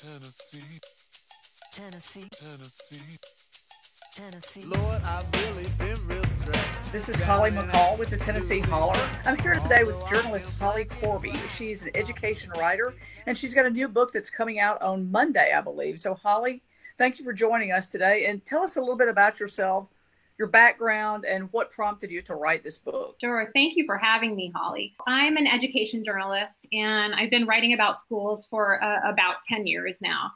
Tennessee, 0.00 0.80
Tennessee, 1.72 2.28
Tennessee. 2.30 3.18
Tennessee. 4.14 4.62
Lord, 4.62 5.02
I've 5.02 5.26
really 5.32 5.66
been 5.76 6.06
real 6.06 6.24
stressed. 6.24 6.92
This 6.92 7.08
is 7.08 7.20
Holly 7.20 7.50
McCall 7.50 7.98
with 7.98 8.10
the 8.10 8.16
Tennessee 8.16 8.60
Holler. 8.60 9.08
I'm 9.24 9.36
here 9.38 9.54
today 9.54 9.82
with 9.82 9.96
journalist 10.08 10.54
Holly 10.60 10.84
Korbey. 10.84 11.36
She's 11.48 11.84
an 11.84 11.90
education 11.96 12.52
writer, 12.56 12.94
and 13.26 13.36
she's 13.36 13.56
got 13.56 13.66
a 13.66 13.70
new 13.70 13.88
book 13.88 14.12
that's 14.12 14.30
coming 14.30 14.60
out 14.60 14.80
on 14.82 15.10
Monday, 15.10 15.52
I 15.52 15.60
believe. 15.62 15.98
So, 15.98 16.14
Holly, 16.14 16.62
thank 16.96 17.18
you 17.18 17.24
for 17.24 17.32
joining 17.32 17.72
us 17.72 17.90
today. 17.90 18.26
And 18.26 18.44
tell 18.46 18.62
us 18.62 18.76
a 18.76 18.80
little 18.80 18.96
bit 18.96 19.08
about 19.08 19.40
yourself, 19.40 19.88
your 20.38 20.48
background, 20.48 21.24
and 21.24 21.48
what 21.52 21.70
prompted 21.70 22.10
you 22.10 22.22
to 22.22 22.34
write 22.34 22.62
this 22.62 22.78
book. 22.78 23.16
Sure. 23.20 23.50
Thank 23.54 23.76
you 23.76 23.84
for 23.86 23.98
having 23.98 24.36
me, 24.36 24.52
Holly. 24.54 24.94
I'm 25.06 25.36
an 25.36 25.46
education 25.46 26.04
journalist, 26.04 26.66
and 26.72 27.14
I've 27.14 27.30
been 27.30 27.46
writing 27.46 27.74
about 27.74 27.96
schools 27.96 28.46
for 28.46 28.82
uh, 28.82 29.00
about 29.10 29.42
10 29.48 29.66
years 29.66 30.00
now. 30.00 30.30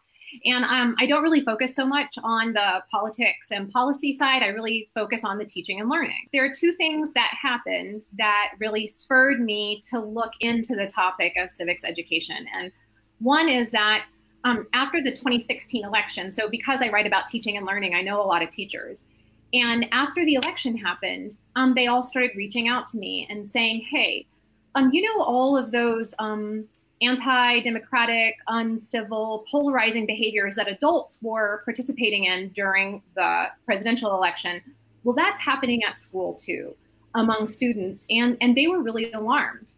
And 0.44 0.64
um, 0.64 0.96
I 0.98 1.06
don't 1.06 1.22
really 1.22 1.42
focus 1.42 1.74
so 1.74 1.84
much 1.84 2.16
on 2.24 2.52
the 2.52 2.82
politics 2.90 3.50
and 3.50 3.70
policy 3.70 4.12
side. 4.12 4.42
I 4.42 4.46
really 4.46 4.90
focus 4.94 5.24
on 5.24 5.38
the 5.38 5.44
teaching 5.44 5.80
and 5.80 5.90
learning. 5.90 6.28
There 6.32 6.44
are 6.44 6.52
two 6.52 6.72
things 6.72 7.12
that 7.12 7.30
happened 7.40 8.06
that 8.16 8.52
really 8.58 8.86
spurred 8.86 9.40
me 9.40 9.82
to 9.90 10.00
look 10.00 10.32
into 10.40 10.74
the 10.74 10.86
topic 10.86 11.34
of 11.36 11.50
civics 11.50 11.84
education. 11.84 12.46
And 12.56 12.72
one 13.18 13.48
is 13.48 13.70
that 13.72 14.06
um, 14.44 14.66
after 14.72 15.02
the 15.02 15.10
2016 15.10 15.84
election, 15.84 16.32
so 16.32 16.48
because 16.48 16.80
I 16.80 16.88
write 16.88 17.06
about 17.06 17.26
teaching 17.28 17.56
and 17.56 17.66
learning, 17.66 17.94
I 17.94 18.02
know 18.02 18.20
a 18.20 18.24
lot 18.24 18.42
of 18.42 18.50
teachers. 18.50 19.04
And 19.52 19.86
after 19.92 20.24
the 20.24 20.34
election 20.34 20.76
happened, 20.76 21.36
um, 21.56 21.74
they 21.74 21.86
all 21.86 22.02
started 22.02 22.30
reaching 22.36 22.68
out 22.68 22.86
to 22.88 22.98
me 22.98 23.26
and 23.28 23.48
saying, 23.48 23.86
hey, 23.90 24.26
um, 24.74 24.90
you 24.92 25.02
know, 25.02 25.22
all 25.22 25.56
of 25.56 25.70
those 25.70 26.14
um, 26.18 26.64
anti 27.02 27.60
democratic, 27.60 28.36
uncivil, 28.48 29.44
polarizing 29.50 30.06
behaviors 30.06 30.54
that 30.54 30.68
adults 30.68 31.18
were 31.20 31.62
participating 31.64 32.24
in 32.24 32.48
during 32.50 33.02
the 33.14 33.46
presidential 33.66 34.14
election. 34.14 34.62
Well, 35.04 35.14
that's 35.14 35.40
happening 35.40 35.82
at 35.84 35.98
school 35.98 36.34
too 36.34 36.74
among 37.14 37.46
students, 37.46 38.06
and, 38.08 38.38
and 38.40 38.56
they 38.56 38.68
were 38.68 38.82
really 38.82 39.12
alarmed 39.12 39.74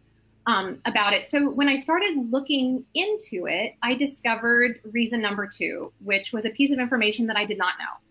um, 0.47 0.79
about 0.85 1.11
it. 1.11 1.25
So 1.25 1.49
when 1.49 1.67
I 1.67 1.75
started 1.75 2.15
looking 2.31 2.85
into 2.93 3.47
it, 3.47 3.73
I 3.81 3.95
discovered 3.95 4.79
reason 4.91 5.21
number 5.21 5.47
two, 5.47 5.91
which 6.03 6.31
was 6.31 6.45
a 6.45 6.51
piece 6.51 6.71
of 6.71 6.79
information 6.79 7.27
that 7.27 7.35
I 7.35 7.43
did 7.43 7.57
not 7.57 7.73
know. 7.79 8.04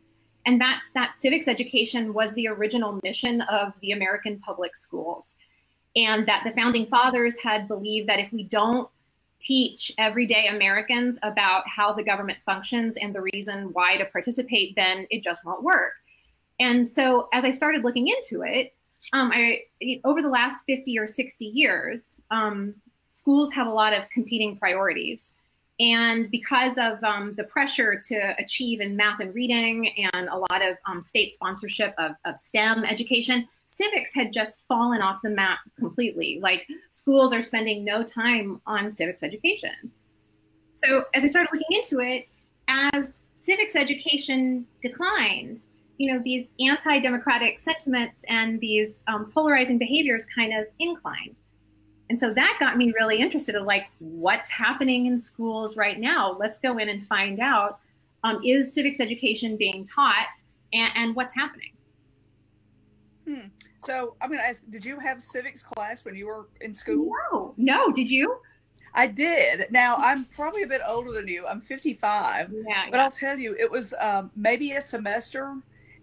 And 0.47 0.61
that's 0.61 0.91
that 0.95 1.17
civics 1.17 1.49
education 1.49 2.13
was 2.13 2.35
the 2.35 2.49
original 2.49 3.01
mission 3.03 3.41
of 3.43 3.73
the 3.81 3.93
American 3.93 4.39
public 4.41 4.77
schools. 4.77 5.37
And 5.97 6.27
that 6.27 6.43
the 6.45 6.53
founding 6.53 6.87
fathers 6.87 7.39
had 7.39 7.69
believed 7.69 8.09
that 8.09 8.19
if 8.19 8.33
we 8.33 8.45
don't 8.45 8.89
teach 9.41 9.93
everyday 9.99 10.49
Americans 10.49 11.19
about 11.23 11.65
how 11.69 11.93
the 11.93 12.03
government 12.03 12.39
functions 12.45 12.97
and 12.97 13.15
the 13.15 13.21
reason 13.33 13.73
why 13.73 13.97
to 13.97 14.05
participate, 14.07 14.75
then 14.75 15.07
it 15.11 15.23
just 15.23 15.45
won't 15.45 15.63
work. 15.63 15.93
And 16.61 16.89
so, 16.89 17.29
as 17.33 17.45
I 17.45 17.51
started 17.51 17.85
looking 17.85 18.09
into 18.09 18.43
it, 18.43 18.75
um, 19.13 19.31
I 19.33 19.63
over 20.05 20.23
the 20.23 20.29
last 20.29 20.63
50 20.67 20.99
or 20.99 21.07
60 21.07 21.45
years, 21.45 22.21
um, 22.31 22.75
schools 23.09 23.53
have 23.53 23.67
a 23.67 23.73
lot 23.73 23.93
of 23.93 24.09
competing 24.11 24.57
priorities. 24.57 25.35
And 25.81 26.31
because 26.31 26.79
of 26.79 27.03
um, 27.03 27.35
the 27.37 27.45
pressure 27.45 28.01
to 28.09 28.35
achieve 28.39 28.81
in 28.81 28.95
math 28.95 29.19
and 29.21 29.35
reading 29.35 29.93
and 30.13 30.29
a 30.29 30.37
lot 30.37 30.63
of 30.63 30.77
um, 30.87 31.03
state 31.03 31.33
sponsorship 31.33 31.95
of, 31.99 32.13
of 32.25 32.39
STEM 32.39 32.85
education, 32.85 33.49
civics 33.67 34.15
had 34.15 34.33
just 34.33 34.67
fallen 34.69 35.03
off 35.03 35.21
the 35.23 35.31
map 35.31 35.59
completely. 35.77 36.39
Like 36.41 36.69
schools 36.91 37.33
are 37.33 37.43
spending 37.43 37.85
no 37.85 38.05
time 38.05 38.61
on 38.67 38.91
civics 38.91 39.25
education. 39.25 39.91
So 40.73 41.05
as 41.13 41.25
I 41.25 41.27
started 41.27 41.51
looking 41.53 41.77
into 41.77 41.99
it, 41.99 42.29
as 42.69 43.21
civics 43.35 43.75
education 43.75 44.67
declined, 44.81 45.63
you 45.99 46.13
know, 46.13 46.21
these 46.25 46.53
anti-democratic 46.61 47.59
sentiments 47.59 48.25
and 48.29 48.61
these 48.61 49.03
um, 49.07 49.31
polarizing 49.33 49.79
behaviors 49.79 50.25
kind 50.25 50.53
of 50.53 50.67
inclined. 50.79 51.37
And 52.11 52.21
so 52.21 52.35
that 52.35 52.57
got 52.61 52.77
me 52.77 52.93
really 52.93 53.19
interested 53.19 53.55
in 53.55 53.65
like 53.65 53.87
what's 53.99 54.51
happening 54.51 55.07
in 55.07 55.19
schools 55.19 55.77
right 55.77 55.99
now. 55.99 56.37
Let's 56.39 56.59
go 56.59 56.77
in 56.79 56.89
and 56.89 57.07
find 57.07 57.41
out 57.41 57.81
um, 58.25 58.41
is 58.45 58.75
civics 58.75 59.01
education 59.01 59.57
being 59.57 59.85
taught 59.85 60.29
and, 60.73 60.93
and 60.95 61.17
what's 61.17 61.35
happening. 61.35 61.73
Hmm. 63.27 63.49
So 63.79 64.17
I'm 64.21 64.29
going 64.29 64.41
to 64.41 64.47
ask, 64.47 64.65
did 64.71 64.85
you 64.85 64.99
have 64.99 65.23
civics 65.23 65.63
class 65.63 66.05
when 66.05 66.15
you 66.15 66.27
were 66.27 66.49
in 66.61 66.73
school? 66.73 67.11
No, 67.33 67.55
no. 67.57 67.93
Did 67.93 68.11
you? 68.11 68.39
I 68.95 69.09
did. 69.09 69.67
Now 69.71 69.97
I'm 69.97 70.25
probably 70.27 70.63
a 70.63 70.67
bit 70.67 70.81
older 70.87 71.13
than 71.13 71.29
you. 71.29 71.47
I'm 71.47 71.61
55. 71.61 72.53
Yeah. 72.67 72.85
But 72.91 73.01
I'll 73.01 73.11
tell 73.11 73.39
you, 73.39 73.57
it 73.59 73.71
was 73.71 73.95
um, 74.01 74.31
maybe 74.37 74.73
a 74.73 74.81
semester, 74.81 75.57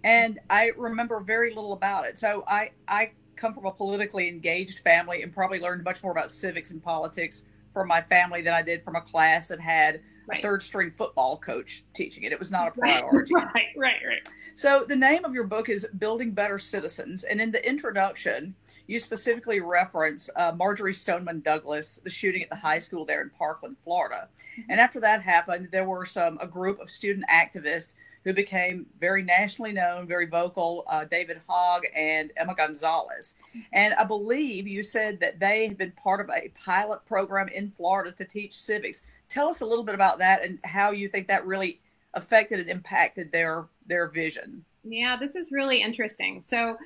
and 0.04 0.40
I 0.50 0.72
remember 0.78 1.20
very 1.22 1.54
little 1.54 1.74
about 1.74 2.06
it. 2.06 2.18
So 2.18 2.44
I 2.48 2.72
I 2.88 3.12
come 3.42 3.54
from 3.54 3.66
a 3.66 3.72
politically 3.72 4.28
engaged 4.30 4.80
family 4.80 5.24
and 5.24 5.34
probably 5.34 5.60
learned 5.60 5.84
much 5.84 6.04
more 6.04 6.12
about 6.12 6.30
civics 6.30 6.70
and 6.72 6.82
politics 6.82 7.44
from 7.74 7.88
my 7.88 8.02
family 8.02 8.42
than 8.44 8.54
I 8.54 8.62
did 8.62 8.84
from 8.84 8.96
a 8.96 9.02
class 9.02 9.48
that 9.50 9.60
had 9.60 10.02
Right. 10.28 10.38
a 10.38 10.42
third 10.44 10.62
string 10.62 10.92
football 10.92 11.36
coach 11.40 11.84
teaching 11.96 12.24
it. 12.24 12.32
It 12.32 12.38
was 12.38 12.52
not 12.52 12.68
a 12.68 12.72
priority. 12.80 13.34
right, 13.34 13.74
right, 13.76 13.96
right. 14.08 14.22
So 14.54 14.86
the 14.88 14.96
name 14.96 15.26
of 15.26 15.34
your 15.34 15.46
book 15.46 15.68
is 15.68 15.88
Building 15.98 16.32
Better 16.32 16.60
Citizens, 16.60 17.24
and 17.24 17.42
in 17.42 17.50
the 17.52 17.68
introduction, 17.68 18.54
you 18.86 19.00
specifically 19.00 19.62
reference 19.62 20.30
uh, 20.36 20.52
Marjory 20.56 20.94
Stoneman 20.94 21.40
Douglas, 21.42 22.00
the 22.04 22.10
shooting 22.12 22.44
at 22.44 22.50
the 22.50 22.56
high 22.56 22.78
school 22.78 23.04
there 23.04 23.22
in 23.24 23.32
Parkland, 23.32 23.78
Florida. 23.84 24.28
And 24.70 24.80
after 24.80 25.00
that 25.00 25.24
happened, 25.24 25.70
there 25.72 25.86
were 25.86 26.06
some 26.06 26.38
a 26.40 26.46
group 26.48 26.80
of 26.80 26.92
student 26.92 27.26
activists 27.28 27.94
who 28.24 28.34
became 28.34 28.86
very 29.00 29.24
nationally 29.24 29.72
known, 29.72 30.08
very 30.08 30.28
vocal, 30.28 30.84
uh, 30.88 31.06
David 31.06 31.42
Hogg 31.48 31.84
and 31.96 32.32
Emma 32.38 32.54
Gonzalez. 32.54 33.36
And 33.74 33.94
I 33.96 34.04
believe 34.04 34.68
you 34.68 34.84
said 34.84 35.20
that 35.22 35.40
they 35.40 35.68
had 35.68 35.78
been 35.78 35.92
part 35.92 36.22
of 36.22 36.30
a 36.30 36.50
pilot 36.50 37.06
program 37.06 37.48
in 37.48 37.72
Florida 37.72 38.12
to 38.12 38.26
teach 38.26 38.54
civics. 38.54 39.06
Tell 39.30 39.50
us 39.50 39.62
a 39.62 39.66
little 39.66 39.84
bit 39.84 39.96
about 39.96 40.20
that 40.20 40.44
and 40.44 40.60
how 40.64 40.92
you 40.92 41.10
think 41.10 41.28
that 41.28 41.46
really 41.46 41.80
affected 42.14 42.60
and 42.60 42.70
impacted 42.70 43.32
their 43.32 43.68
their 43.88 44.08
vision. 44.08 44.66
Yeah, 44.84 45.18
this 45.20 45.36
is 45.36 45.52
really 45.52 45.82
interesting. 45.82 46.42
So, 46.42 46.78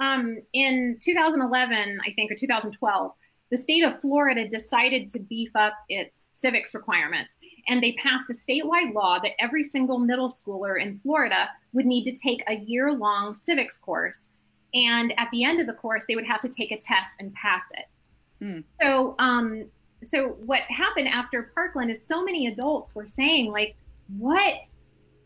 um, 0.00 0.38
in 0.52 0.98
2011, 1.00 2.00
I 2.04 2.10
think, 2.12 2.30
or 2.30 2.34
2012, 2.34 3.12
the 3.54 3.58
state 3.58 3.84
of 3.84 4.00
Florida 4.00 4.48
decided 4.48 5.06
to 5.06 5.20
beef 5.20 5.54
up 5.54 5.74
its 5.88 6.26
civics 6.32 6.74
requirements, 6.74 7.36
and 7.68 7.80
they 7.80 7.92
passed 7.92 8.28
a 8.28 8.32
statewide 8.32 8.92
law 8.92 9.20
that 9.20 9.40
every 9.40 9.62
single 9.62 10.00
middle 10.00 10.28
schooler 10.28 10.82
in 10.82 10.98
Florida 10.98 11.48
would 11.72 11.86
need 11.86 12.02
to 12.02 12.10
take 12.16 12.42
a 12.48 12.56
year 12.56 12.90
long 12.90 13.32
civics 13.32 13.76
course. 13.76 14.30
And 14.74 15.14
at 15.20 15.28
the 15.30 15.44
end 15.44 15.60
of 15.60 15.68
the 15.68 15.74
course, 15.74 16.02
they 16.08 16.16
would 16.16 16.26
have 16.26 16.40
to 16.40 16.48
take 16.48 16.72
a 16.72 16.78
test 16.78 17.12
and 17.20 17.32
pass 17.34 17.70
it. 17.74 18.44
Hmm. 18.44 18.60
So, 18.82 19.14
um, 19.20 19.66
so 20.02 20.30
what 20.44 20.62
happened 20.62 21.06
after 21.06 21.52
Parkland 21.54 21.92
is 21.92 22.04
so 22.04 22.24
many 22.24 22.48
adults 22.48 22.92
were 22.92 23.06
saying, 23.06 23.52
like, 23.52 23.76
what 24.18 24.54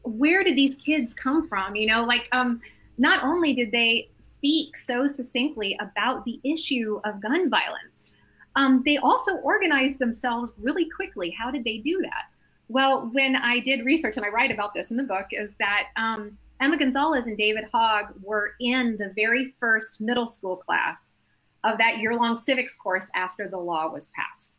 where 0.03 0.45
did 0.45 0.55
these 0.55 0.75
kids 0.75 1.15
come 1.15 1.49
from? 1.49 1.77
You 1.77 1.87
know, 1.87 2.05
like 2.05 2.29
um, 2.33 2.61
not 2.99 3.25
only 3.25 3.55
did 3.55 3.73
they 3.73 4.11
speak 4.19 4.77
so 4.77 5.07
succinctly 5.07 5.79
about 5.81 6.27
the 6.27 6.39
issue 6.45 7.01
of 7.07 7.23
gun 7.23 7.49
violence, 7.49 8.11
um, 8.59 8.83
they 8.85 8.97
also 8.97 9.37
organized 9.37 10.01
themselves 10.01 10.53
really 10.59 10.91
quickly. 10.91 11.31
How 11.31 11.49
did 11.51 11.63
they 11.63 11.79
do 11.79 12.01
that? 12.03 12.25
Well, 12.67 13.09
when 13.13 13.37
I 13.37 13.61
did 13.61 13.87
research, 13.87 14.17
and 14.17 14.27
I 14.27 14.31
write 14.31 14.51
about 14.51 14.75
this 14.75 14.91
in 14.91 14.97
the 14.97 15.05
book, 15.05 15.27
is 15.31 15.55
that 15.61 15.85
um, 15.97 16.37
Emma 16.61 16.77
Gonzalez 16.77 17.27
and 17.27 17.37
David 17.37 17.65
Hogg 17.73 18.07
were 18.21 18.55
in 18.61 18.97
the 18.99 19.13
very 19.15 19.55
first 19.61 20.01
middle 20.01 20.27
school 20.27 20.57
class 20.57 21.17
of 21.63 21.79
that 21.79 21.99
year 21.99 22.15
long 22.15 22.37
civics 22.37 22.75
course 22.75 23.09
after 23.15 23.49
the 23.49 23.57
law 23.57 23.89
was 23.89 24.11
passed. 24.15 24.57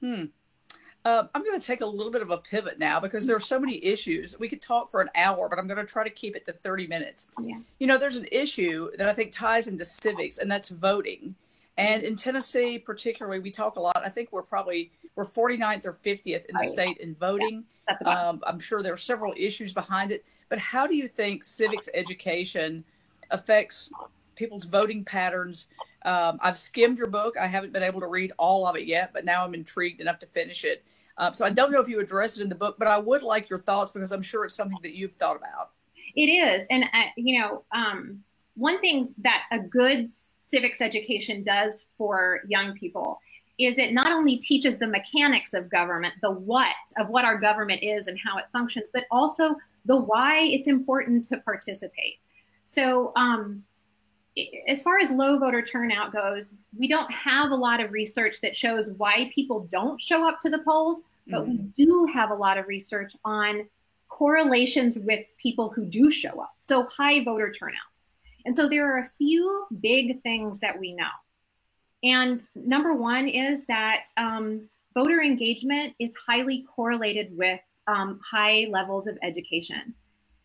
Hmm. 0.00 0.24
Uh, 1.04 1.28
I'm 1.32 1.44
going 1.44 1.58
to 1.58 1.64
take 1.64 1.82
a 1.82 1.86
little 1.86 2.10
bit 2.10 2.22
of 2.22 2.32
a 2.32 2.38
pivot 2.38 2.80
now 2.80 2.98
because 2.98 3.28
there 3.28 3.36
are 3.36 3.40
so 3.40 3.60
many 3.60 3.82
issues. 3.84 4.36
We 4.40 4.48
could 4.48 4.60
talk 4.60 4.90
for 4.90 5.00
an 5.00 5.08
hour, 5.14 5.48
but 5.48 5.60
I'm 5.60 5.68
going 5.68 5.78
to 5.78 5.90
try 5.90 6.02
to 6.02 6.10
keep 6.10 6.34
it 6.34 6.44
to 6.46 6.52
30 6.52 6.88
minutes. 6.88 7.30
Yeah. 7.40 7.60
You 7.78 7.86
know, 7.86 7.96
there's 7.96 8.16
an 8.16 8.26
issue 8.32 8.90
that 8.98 9.08
I 9.08 9.12
think 9.12 9.30
ties 9.30 9.68
into 9.68 9.84
civics, 9.84 10.36
and 10.36 10.50
that's 10.50 10.68
voting. 10.68 11.36
And 11.78 12.02
in 12.02 12.16
Tennessee, 12.16 12.78
particularly, 12.78 13.38
we 13.38 13.50
talk 13.50 13.76
a 13.76 13.80
lot. 13.80 14.00
I 14.04 14.08
think 14.08 14.32
we're 14.32 14.42
probably 14.42 14.90
we're 15.14 15.24
49th 15.24 15.86
or 15.86 15.92
50th 15.92 16.46
in 16.46 16.54
the 16.54 16.62
Oh, 16.62 16.68
state 16.68 16.98
in 16.98 17.14
voting. 17.14 17.64
Um, 18.04 18.42
I'm 18.46 18.58
sure 18.58 18.82
there 18.82 18.92
are 18.92 18.96
several 18.96 19.32
issues 19.36 19.72
behind 19.72 20.10
it. 20.10 20.24
But 20.48 20.58
how 20.58 20.86
do 20.86 20.94
you 20.94 21.08
think 21.08 21.44
civics 21.44 21.88
education 21.94 22.84
affects 23.30 23.90
people's 24.34 24.64
voting 24.64 25.04
patterns? 25.04 25.68
Um, 26.04 26.38
I've 26.42 26.58
skimmed 26.58 26.98
your 26.98 27.06
book. 27.08 27.36
I 27.36 27.46
haven't 27.46 27.72
been 27.72 27.82
able 27.82 28.00
to 28.00 28.06
read 28.06 28.32
all 28.38 28.66
of 28.66 28.76
it 28.76 28.86
yet, 28.86 29.10
but 29.12 29.24
now 29.24 29.44
I'm 29.44 29.54
intrigued 29.54 30.00
enough 30.00 30.18
to 30.20 30.26
finish 30.26 30.64
it. 30.64 30.84
Um, 31.18 31.32
so 31.32 31.46
I 31.46 31.50
don't 31.50 31.72
know 31.72 31.80
if 31.80 31.88
you 31.88 32.00
address 32.00 32.38
it 32.38 32.42
in 32.42 32.48
the 32.48 32.54
book, 32.54 32.76
but 32.78 32.88
I 32.88 32.98
would 32.98 33.22
like 33.22 33.48
your 33.48 33.58
thoughts 33.58 33.90
because 33.92 34.12
I'm 34.12 34.22
sure 34.22 34.44
it's 34.44 34.54
something 34.54 34.78
that 34.82 34.94
you've 34.94 35.14
thought 35.14 35.36
about. 35.36 35.70
It 36.14 36.26
is, 36.26 36.66
and 36.70 36.84
uh, 36.84 37.04
you 37.16 37.40
know, 37.40 37.64
um, 37.72 38.22
one 38.54 38.80
thing 38.80 39.08
that 39.18 39.42
a 39.50 39.58
good 39.58 40.08
civics 40.46 40.80
education 40.80 41.42
does 41.42 41.88
for 41.98 42.40
young 42.46 42.72
people 42.74 43.20
is 43.58 43.78
it 43.78 43.92
not 43.92 44.12
only 44.12 44.36
teaches 44.36 44.76
the 44.76 44.86
mechanics 44.86 45.54
of 45.54 45.70
government, 45.70 46.14
the 46.20 46.30
what 46.30 46.74
of 46.98 47.08
what 47.08 47.24
our 47.24 47.38
government 47.38 47.82
is 47.82 48.06
and 48.06 48.18
how 48.22 48.36
it 48.38 48.44
functions, 48.52 48.90
but 48.92 49.04
also 49.10 49.56
the 49.86 49.96
why 49.96 50.40
it's 50.40 50.68
important 50.68 51.24
to 51.26 51.38
participate. 51.38 52.18
So, 52.64 53.12
um, 53.16 53.64
as 54.68 54.82
far 54.82 54.98
as 54.98 55.10
low 55.10 55.38
voter 55.38 55.62
turnout 55.62 56.12
goes, 56.12 56.52
we 56.78 56.86
don't 56.88 57.10
have 57.10 57.50
a 57.50 57.54
lot 57.54 57.82
of 57.82 57.92
research 57.92 58.42
that 58.42 58.54
shows 58.54 58.90
why 58.98 59.30
people 59.34 59.66
don't 59.70 59.98
show 59.98 60.28
up 60.28 60.40
to 60.42 60.50
the 60.50 60.58
polls, 60.58 61.00
but 61.26 61.44
mm-hmm. 61.44 61.52
we 61.52 61.84
do 61.84 62.06
have 62.12 62.30
a 62.30 62.34
lot 62.34 62.58
of 62.58 62.66
research 62.66 63.16
on 63.24 63.66
correlations 64.08 64.98
with 64.98 65.24
people 65.38 65.70
who 65.70 65.86
do 65.86 66.10
show 66.10 66.40
up. 66.40 66.54
So, 66.60 66.82
high 66.84 67.24
voter 67.24 67.50
turnout. 67.50 67.80
And 68.46 68.54
so, 68.54 68.68
there 68.68 68.90
are 68.90 69.00
a 69.00 69.10
few 69.18 69.66
big 69.80 70.22
things 70.22 70.60
that 70.60 70.78
we 70.78 70.94
know. 70.94 71.04
And 72.02 72.44
number 72.54 72.94
one 72.94 73.28
is 73.28 73.64
that 73.66 74.06
um, 74.16 74.68
voter 74.94 75.20
engagement 75.20 75.94
is 75.98 76.14
highly 76.26 76.64
correlated 76.74 77.36
with 77.36 77.60
um, 77.88 78.20
high 78.24 78.68
levels 78.70 79.06
of 79.06 79.18
education. 79.22 79.94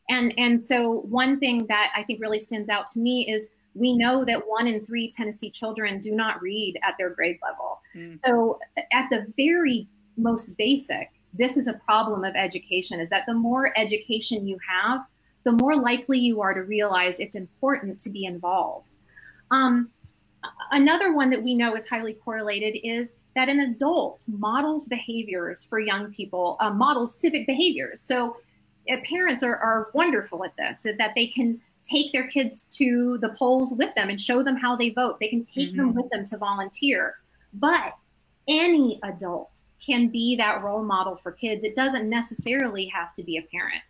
And, 0.10 0.34
and 0.38 0.62
so, 0.62 1.02
one 1.02 1.40
thing 1.40 1.68
that 1.68 1.92
I 1.96 2.04
think 2.04 2.20
really 2.22 2.40
stands 2.40 2.70
out 2.70 2.88
to 2.90 3.00
me 3.00 3.30
is 3.30 3.50
we 3.76 3.96
know 3.96 4.26
that 4.26 4.46
one 4.46 4.68
in 4.68 4.86
three 4.86 5.10
Tennessee 5.10 5.50
children 5.50 6.02
do 6.02 6.12
not 6.12 6.42
read 6.42 6.78
at 6.84 6.96
their 6.98 7.12
grade 7.12 7.38
level. 7.42 7.80
Mm. 7.96 8.20
So, 8.26 8.60
at 8.92 9.10
the 9.10 9.32
very 9.38 9.88
most 10.18 10.58
basic, 10.58 11.12
this 11.34 11.56
is 11.56 11.68
a 11.68 11.74
problem 11.74 12.24
of 12.24 12.36
education 12.36 13.00
is 13.00 13.10
that 13.10 13.26
the 13.28 13.34
more 13.34 13.78
education 13.78 14.48
you 14.48 14.58
have, 14.68 15.02
the 15.44 15.52
more 15.54 15.76
likely 15.76 16.20
you 16.20 16.42
are 16.42 16.54
to 16.54 16.62
realize 16.62 17.20
it's 17.20 17.36
important 17.36 18.00
to 18.00 18.10
be 18.10 18.26
involved. 18.26 18.96
Um, 19.50 19.90
another 20.72 21.14
one 21.14 21.30
that 21.30 21.42
we 21.42 21.56
know 21.56 21.76
is 21.76 21.88
highly 21.88 22.14
correlated 22.14 22.78
is 22.84 23.16
that 23.36 23.50
an 23.50 23.60
adult 23.62 24.26
models 24.28 24.86
behaviors 24.86 25.64
for 25.64 25.80
young 25.80 26.12
people, 26.14 26.58
uh, 26.60 26.72
models 26.72 27.16
civic 27.16 27.48
behaviors. 27.48 28.02
So, 28.02 28.38
uh, 28.92 28.98
parents 29.08 29.44
are, 29.44 29.58
are 29.58 29.90
wonderful 29.94 30.44
at 30.44 30.56
this, 30.58 30.82
that 30.84 31.12
they 31.16 31.28
can 31.28 31.62
take 31.84 32.12
their 32.12 32.28
kids 32.28 32.66
to 32.70 33.18
the 33.20 33.30
polls 33.38 33.74
with 33.78 33.94
them 33.96 34.10
and 34.10 34.20
show 34.20 34.44
them 34.44 34.56
how 34.56 34.76
they 34.76 34.90
vote. 34.90 35.20
They 35.20 35.28
can 35.28 35.44
take 35.44 35.70
mm-hmm. 35.70 35.78
them 35.78 35.94
with 35.94 36.10
them 36.10 36.26
to 36.26 36.38
volunteer. 36.38 37.16
But 37.54 37.94
any 38.48 39.00
adult 39.04 39.62
can 39.84 40.08
be 40.10 40.36
that 40.36 40.64
role 40.64 40.84
model 40.84 41.16
for 41.16 41.32
kids. 41.32 41.64
It 41.64 41.76
doesn't 41.76 42.10
necessarily 42.10 42.86
have 42.88 43.14
to 43.16 43.24
be 43.24 43.38
a 43.38 43.42
parent. 43.44 43.82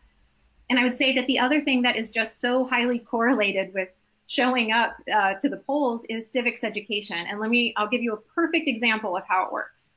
And 0.72 0.80
I 0.80 0.86
would 0.86 0.96
say 0.96 1.14
that 1.16 1.28
the 1.28 1.38
other 1.38 1.60
thing 1.60 1.82
that 1.82 1.98
is 1.98 2.12
just 2.12 2.40
so 2.40 2.64
highly 2.64 3.00
correlated 3.00 3.74
with 3.74 3.90
showing 4.28 4.72
up 4.72 4.96
uh, 5.14 5.34
to 5.34 5.50
the 5.50 5.58
polls 5.58 6.06
is 6.08 6.32
civics 6.32 6.64
education. 6.64 7.18
And 7.18 7.42
let 7.42 7.50
me, 7.50 7.74
I'll 7.76 7.90
give 7.90 8.02
you 8.02 8.14
a 8.14 8.18
perfect 8.34 8.70
example 8.70 9.18
of 9.18 9.24
how 9.28 9.46
it 9.46 9.52
works. 9.52 9.90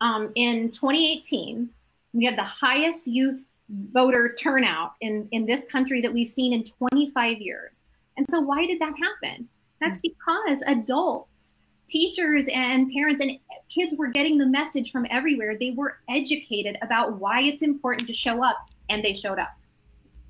Um, 0.00 0.32
in 0.34 0.70
2018, 0.70 1.68
we 2.14 2.24
had 2.24 2.38
the 2.38 2.44
highest 2.44 3.06
youth 3.06 3.44
voter 3.92 4.34
turnout 4.38 4.92
in, 5.02 5.28
in 5.32 5.44
this 5.44 5.66
country 5.66 6.00
that 6.00 6.14
we've 6.14 6.30
seen 6.30 6.54
in 6.54 6.64
25 6.64 7.38
years. 7.38 7.84
And 8.16 8.26
so, 8.30 8.40
why 8.40 8.66
did 8.66 8.80
that 8.80 8.94
happen? 8.98 9.46
That's 9.82 10.00
because 10.00 10.62
adults, 10.66 11.52
teachers, 11.86 12.46
and 12.54 12.90
parents 12.90 13.20
and 13.20 13.38
kids 13.68 13.94
were 13.98 14.06
getting 14.06 14.38
the 14.38 14.46
message 14.46 14.92
from 14.92 15.04
everywhere. 15.10 15.58
They 15.60 15.72
were 15.72 15.98
educated 16.08 16.78
about 16.80 17.20
why 17.20 17.42
it's 17.42 17.60
important 17.60 18.08
to 18.08 18.14
show 18.14 18.42
up, 18.42 18.56
and 18.88 19.04
they 19.04 19.12
showed 19.12 19.38
up. 19.38 19.50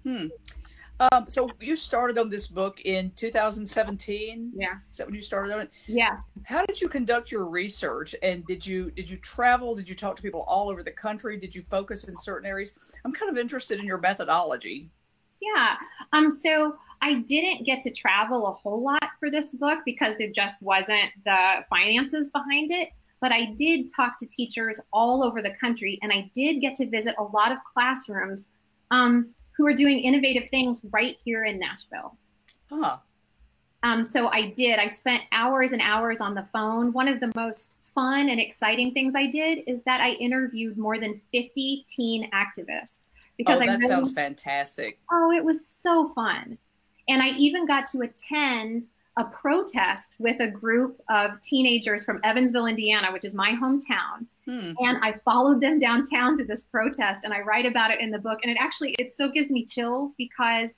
Hmm. 0.07 0.27
Um, 0.99 1.27
so 1.29 1.51
you 1.61 1.77
started 1.77 2.17
on 2.17 2.31
this 2.31 2.47
book 2.47 2.81
in 2.85 3.11
2017. 3.17 4.53
Yeah. 4.55 4.77
Is 4.91 4.99
that 4.99 5.07
when 5.07 5.15
you 5.15 5.21
started 5.21 5.53
on 5.53 5.61
it? 5.63 5.71
Yeah. 5.87 6.19
How 6.45 6.65
did 6.65 6.81
you 6.81 6.89
conduct 6.89 7.31
your 7.31 7.51
research? 7.51 8.15
And 8.23 8.47
did 8.47 8.67
you 8.67 8.91
did 8.93 9.11
you 9.11 9.19
travel? 9.19 9.75
Did 9.75 9.89
you 9.89 9.95
talk 9.95 10.17
to 10.17 10.23
people 10.23 10.45
all 10.47 10.71
over 10.71 10.83
the 10.83 10.93
country? 10.93 11.37
Did 11.37 11.55
you 11.55 11.65
focus 11.71 12.05
in 12.05 12.17
certain 12.17 12.49
areas? 12.49 12.79
I'm 13.05 13.13
kind 13.13 13.31
of 13.31 13.37
interested 13.37 13.79
in 13.79 13.85
your 13.85 13.99
methodology. 13.99 14.89
Yeah. 15.43 15.75
Um. 16.13 16.31
So 16.31 16.77
I 17.03 17.15
didn't 17.15 17.65
get 17.65 17.83
to 17.83 17.91
travel 17.91 18.47
a 18.47 18.53
whole 18.53 18.83
lot 18.83 19.11
for 19.21 19.31
this 19.31 19.53
book 19.53 19.81
because 19.85 20.17
there 20.17 20.31
just 20.31 20.63
wasn't 20.63 21.11
the 21.25 21.65
finances 21.69 22.31
behind 22.31 22.71
it. 22.71 22.91
But 23.21 23.33
I 23.33 23.53
did 23.57 23.91
talk 23.95 24.19
to 24.21 24.27
teachers 24.27 24.81
all 24.93 25.23
over 25.23 25.43
the 25.43 25.55
country, 25.61 25.99
and 26.03 26.13
I 26.13 26.31
did 26.35 26.61
get 26.61 26.75
to 26.77 26.89
visit 26.89 27.15
a 27.19 27.23
lot 27.23 27.51
of 27.51 27.59
classrooms. 27.75 28.49
Um, 28.91 29.35
who 29.57 29.67
are 29.67 29.73
doing 29.73 29.99
innovative 29.99 30.49
things 30.51 30.81
right 30.91 31.17
here 31.25 31.45
in 31.45 31.59
Nashville. 31.59 32.17
Huh. 32.71 32.99
Um, 33.83 34.05
so 34.05 34.29
I 34.29 34.51
did. 34.51 34.79
I 34.79 34.89
spent 34.89 35.23
hours 35.33 35.73
and 35.73 35.81
hours 35.81 36.21
on 36.21 36.35
the 36.35 36.45
phone. 36.53 36.93
One 36.93 37.09
of 37.09 37.21
the 37.21 37.33
most 37.35 37.77
fun 37.95 38.29
and 38.29 38.41
exciting 38.41 38.93
things 38.93 39.15
I 39.15 39.27
did 39.27 39.63
is 39.67 39.83
that 39.85 40.01
I 40.01 40.11
interviewed 40.11 40.77
more 40.77 40.99
than 40.99 41.21
50 41.33 41.85
teen 41.89 42.31
activists. 42.33 43.09
Because 43.39 43.61
oh, 43.61 43.67
that 43.67 43.83
I 43.83 43.87
sounds 43.87 44.13
fantastic. 44.13 44.99
Oh, 45.11 45.31
it 45.31 45.45
was 45.45 45.67
so 45.67 46.09
fun. 46.09 46.59
And 47.09 47.23
I 47.23 47.29
even 47.31 47.67
got 47.67 47.87
to 47.93 48.01
attend 48.01 48.87
a 49.17 49.25
protest 49.25 50.15
with 50.19 50.41
a 50.41 50.51
group 50.51 51.01
of 51.09 51.41
teenagers 51.41 52.05
from 52.05 52.21
Evansville, 52.23 52.67
Indiana, 52.67 53.13
which 53.13 53.25
is 53.25 53.35
my 53.35 53.53
hometown. 53.53 54.27
Hmm. 54.47 54.73
And 54.79 54.99
I 55.03 55.15
followed 55.25 55.61
them 55.61 55.79
downtown 55.79 56.37
to 56.39 56.45
this 56.45 56.65
protest, 56.65 57.25
and 57.25 57.35
I 57.35 57.41
write 57.41 57.67
about 57.67 57.91
it 57.91 58.01
in 58.01 58.11
the 58.11 58.19
book. 58.19 58.39
And 58.43 58.51
it 58.51 58.59
actually, 58.61 58.95
it 58.99 59.13
still 59.13 59.31
gives 59.31 59.51
me 59.51 59.65
chills 59.65 60.15
because 60.17 60.77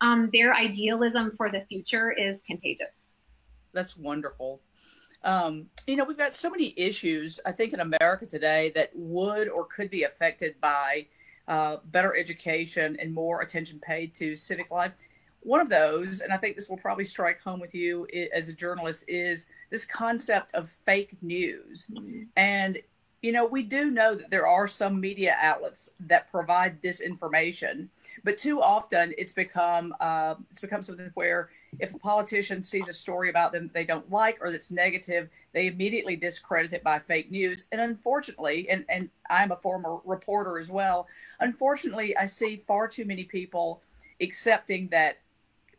um, 0.00 0.30
their 0.32 0.54
idealism 0.54 1.32
for 1.36 1.50
the 1.50 1.64
future 1.68 2.12
is 2.12 2.42
contagious. 2.42 3.08
That's 3.72 3.96
wonderful. 3.96 4.60
Um, 5.24 5.66
you 5.86 5.96
know, 5.96 6.04
we've 6.04 6.16
got 6.16 6.32
so 6.32 6.48
many 6.48 6.74
issues, 6.76 7.40
I 7.44 7.50
think, 7.50 7.72
in 7.72 7.80
America 7.80 8.24
today 8.24 8.70
that 8.76 8.90
would 8.94 9.48
or 9.48 9.64
could 9.64 9.90
be 9.90 10.04
affected 10.04 10.60
by 10.60 11.06
uh, 11.48 11.78
better 11.86 12.16
education 12.16 12.96
and 13.00 13.12
more 13.12 13.40
attention 13.40 13.80
paid 13.80 14.14
to 14.14 14.36
civic 14.36 14.70
life 14.70 14.92
one 15.40 15.60
of 15.60 15.68
those, 15.68 16.20
and 16.20 16.32
I 16.32 16.36
think 16.36 16.56
this 16.56 16.68
will 16.68 16.76
probably 16.76 17.04
strike 17.04 17.40
home 17.40 17.60
with 17.60 17.74
you 17.74 18.06
as 18.34 18.48
a 18.48 18.52
journalist, 18.52 19.04
is 19.08 19.48
this 19.70 19.86
concept 19.86 20.54
of 20.54 20.68
fake 20.68 21.16
news. 21.22 21.86
Mm-hmm. 21.92 22.22
And, 22.36 22.78
you 23.20 23.32
know, 23.32 23.46
we 23.46 23.64
do 23.64 23.90
know 23.90 24.14
that 24.14 24.30
there 24.30 24.46
are 24.46 24.68
some 24.68 25.00
media 25.00 25.36
outlets 25.40 25.90
that 25.98 26.30
provide 26.30 26.80
disinformation, 26.80 27.88
but 28.22 28.38
too 28.38 28.62
often 28.62 29.12
it's 29.18 29.32
become 29.32 29.92
uh, 30.00 30.36
it's 30.50 30.60
become 30.60 30.82
something 30.82 31.10
where 31.14 31.50
if 31.80 31.92
a 31.94 31.98
politician 31.98 32.62
sees 32.62 32.88
a 32.88 32.94
story 32.94 33.28
about 33.28 33.52
them 33.52 33.70
they 33.74 33.84
don't 33.84 34.10
like 34.10 34.38
or 34.40 34.52
that's 34.52 34.70
negative, 34.70 35.28
they 35.52 35.66
immediately 35.66 36.14
discredit 36.14 36.72
it 36.72 36.84
by 36.84 36.98
fake 36.98 37.30
news. 37.30 37.66
And 37.72 37.80
unfortunately, 37.80 38.68
and, 38.70 38.84
and 38.88 39.10
I'm 39.28 39.50
a 39.50 39.56
former 39.56 39.98
reporter 40.04 40.58
as 40.58 40.70
well, 40.70 41.08
unfortunately, 41.40 42.16
I 42.16 42.26
see 42.26 42.62
far 42.68 42.86
too 42.86 43.04
many 43.04 43.24
people 43.24 43.82
accepting 44.20 44.88
that 44.88 45.18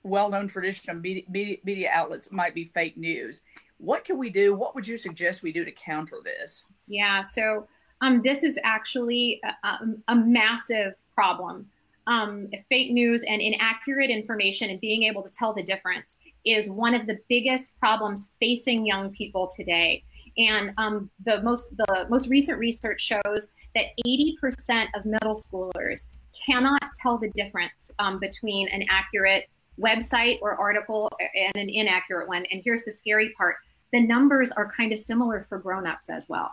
well-known 0.03 0.47
traditional 0.47 0.97
media, 0.97 1.23
media, 1.29 1.57
media 1.63 1.89
outlets 1.93 2.31
might 2.31 2.53
be 2.53 2.65
fake 2.65 2.97
news. 2.97 3.43
What 3.77 4.03
can 4.03 4.17
we 4.17 4.29
do? 4.29 4.53
What 4.55 4.75
would 4.75 4.87
you 4.87 4.97
suggest 4.97 5.41
we 5.41 5.53
do 5.53 5.63
to 5.63 5.71
counter 5.71 6.17
this? 6.23 6.65
Yeah, 6.89 7.21
so 7.21 7.67
um, 8.01 8.21
this 8.23 8.43
is 8.43 8.59
actually 8.63 9.41
a, 9.63 9.77
a 10.09 10.15
massive 10.15 10.95
problem. 11.13 11.69
Um, 12.07 12.47
fake 12.69 12.91
news 12.91 13.23
and 13.23 13.39
inaccurate 13.39 14.09
information 14.09 14.71
and 14.71 14.81
being 14.81 15.03
able 15.03 15.21
to 15.21 15.29
tell 15.29 15.53
the 15.53 15.61
difference 15.61 16.17
is 16.43 16.67
one 16.69 16.95
of 16.95 17.05
the 17.05 17.19
biggest 17.29 17.79
problems 17.79 18.31
facing 18.39 18.85
young 18.85 19.11
people 19.11 19.49
today. 19.55 20.03
And 20.37 20.73
um, 20.77 21.11
the 21.25 21.41
most 21.43 21.75
the 21.77 22.07
most 22.09 22.27
recent 22.27 22.57
research 22.57 23.01
shows 23.01 23.47
that 23.75 23.85
80% 24.07 24.87
of 24.95 25.05
middle 25.05 25.35
schoolers 25.35 26.05
cannot 26.45 26.81
tell 26.99 27.17
the 27.17 27.29
difference 27.31 27.91
um, 27.99 28.19
between 28.19 28.67
an 28.69 28.85
accurate 28.89 29.45
website 29.79 30.39
or 30.41 30.55
article 30.55 31.11
and 31.35 31.55
an 31.55 31.69
inaccurate 31.69 32.27
one. 32.27 32.45
And 32.51 32.61
here's 32.63 32.83
the 32.83 32.91
scary 32.91 33.33
part 33.37 33.57
the 33.91 34.05
numbers 34.05 34.51
are 34.51 34.71
kind 34.71 34.93
of 34.93 34.99
similar 34.99 35.45
for 35.49 35.57
grown-ups 35.57 36.09
as 36.09 36.29
well. 36.29 36.51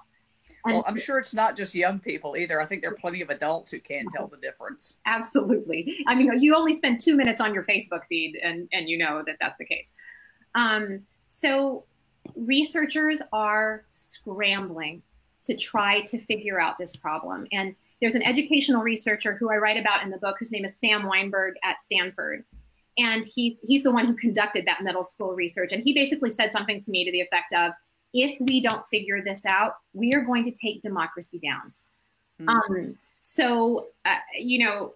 Well, 0.67 0.85
I'm 0.87 0.99
sure 0.99 1.19
it's 1.19 1.35
not 1.35 1.57
just 1.57 1.75
young 1.75 1.99
people 1.99 2.37
either. 2.37 2.61
I 2.61 2.67
think 2.67 2.83
there 2.83 2.91
are 2.91 2.97
plenty 2.97 3.21
of 3.21 3.31
adults 3.31 3.71
who 3.71 3.79
can't 3.79 4.09
tell 4.13 4.27
the 4.27 4.37
difference. 4.37 4.97
Absolutely. 5.07 6.05
I 6.07 6.15
mean, 6.15 6.41
you 6.41 6.55
only 6.55 6.75
spend 6.75 7.01
two 7.01 7.17
minutes 7.17 7.41
on 7.41 7.55
your 7.55 7.65
Facebook 7.65 8.07
feed, 8.09 8.39
and 8.43 8.69
and 8.73 8.89
you 8.89 8.99
know 8.99 9.23
that 9.27 9.37
that's 9.41 9.59
the 9.59 9.65
case. 9.65 9.93
Um, 10.55 11.03
so 11.29 11.85
researchers 12.35 13.23
are 13.33 13.85
scrambling 13.93 15.03
to 15.43 15.57
try 15.57 16.01
to 16.03 16.19
figure 16.19 16.61
out 16.61 16.77
this 16.79 16.97
problem. 16.97 17.47
And 17.53 17.75
there's 18.01 18.15
an 18.15 18.23
educational 18.23 18.83
researcher 18.83 19.37
who 19.37 19.51
I 19.51 19.57
write 19.57 19.79
about 19.79 20.03
in 20.03 20.11
the 20.11 20.19
book, 20.19 20.37
whose 20.39 20.51
name 20.51 20.65
is 20.65 20.77
Sam 20.77 21.03
Wineburg 21.03 21.53
at 21.63 21.81
Stanford 21.81 22.45
and 22.99 23.25
he's 23.27 23.61
he's 23.61 23.83
the 23.83 23.91
one 23.91 24.07
who 24.07 24.15
conducted 24.15 24.65
that 24.67 24.83
middle 24.83 25.05
school 25.05 25.35
research 25.35 25.73
and 25.73 25.83
he 25.83 25.93
basically 25.93 26.31
said 26.31 26.53
something 26.53 26.81
to 26.81 26.91
me 26.91 27.05
to 27.05 27.13
the 27.13 27.21
effect 27.21 27.53
of 27.53 27.73
if 28.25 28.39
we 28.41 28.61
don't 28.61 28.87
figure 28.87 29.23
this 29.23 29.45
out 29.47 29.77
we 29.95 30.15
are 30.15 30.23
going 30.23 30.45
to 30.45 30.51
take 30.51 30.83
democracy 30.83 31.39
down 31.39 31.73
mm-hmm. 32.41 32.49
um, 32.49 32.97
so 33.19 33.87
uh, 34.05 34.17
you 34.39 34.59
know 34.59 34.93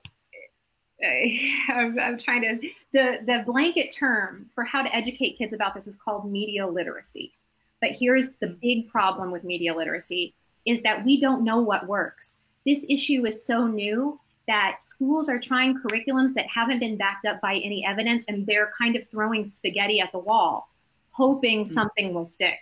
I'm, 1.69 1.99
I'm, 1.99 2.19
trying 2.19 2.43
to 2.43 2.59
the 2.93 3.19
the 3.25 3.43
blanket 3.47 3.91
term 3.91 4.51
for 4.55 4.65
how 4.65 4.83
to 4.83 4.95
educate 4.95 5.39
kids 5.39 5.53
about 5.53 5.75
this 5.75 5.87
is 5.87 5.97
called 5.97 6.31
media 6.31 6.67
literacy 6.67 7.33
But 7.81 7.93
here's 7.93 8.31
the 8.41 8.49
big 8.49 8.89
problem 8.91 9.31
with 9.31 9.45
media 9.45 9.75
literacy 9.75 10.35
is 10.67 10.83
that 10.83 11.05
we 11.05 11.21
don't 11.21 11.43
know 11.43 11.63
what 11.63 11.87
works. 11.87 12.37
This 12.67 12.85
issue 12.89 13.27
is 13.27 13.47
so 13.47 13.67
new 13.67 14.21
that 14.47 14.83
schools 14.83 15.29
are 15.29 15.39
trying 15.39 15.79
curriculums 15.79 16.35
that 16.35 16.47
haven't 16.47 16.81
been 16.81 16.97
backed 16.97 17.25
up 17.25 17.41
by 17.41 17.55
any 17.57 17.87
evidence 17.87 18.25
and 18.29 18.47
they're 18.47 18.73
kind 18.77 18.97
of 18.97 19.09
throwing 19.09 19.45
spaghetti 19.45 20.01
at 20.01 20.13
the 20.13 20.19
wall, 20.19 20.69
hoping 21.13 21.65
mm-hmm. 21.65 21.73
something 21.73 22.13
will 22.13 22.25
stick. 22.25 22.59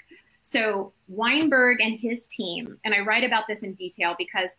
So 0.49 0.95
Wineburg 1.13 1.75
and 1.81 2.01
his 2.01 2.27
team, 2.27 2.79
and 2.83 2.95
I 2.95 3.01
write 3.01 3.23
about 3.23 3.45
this 3.47 3.63
in 3.63 3.75
detail 3.75 4.15
because 4.17 4.57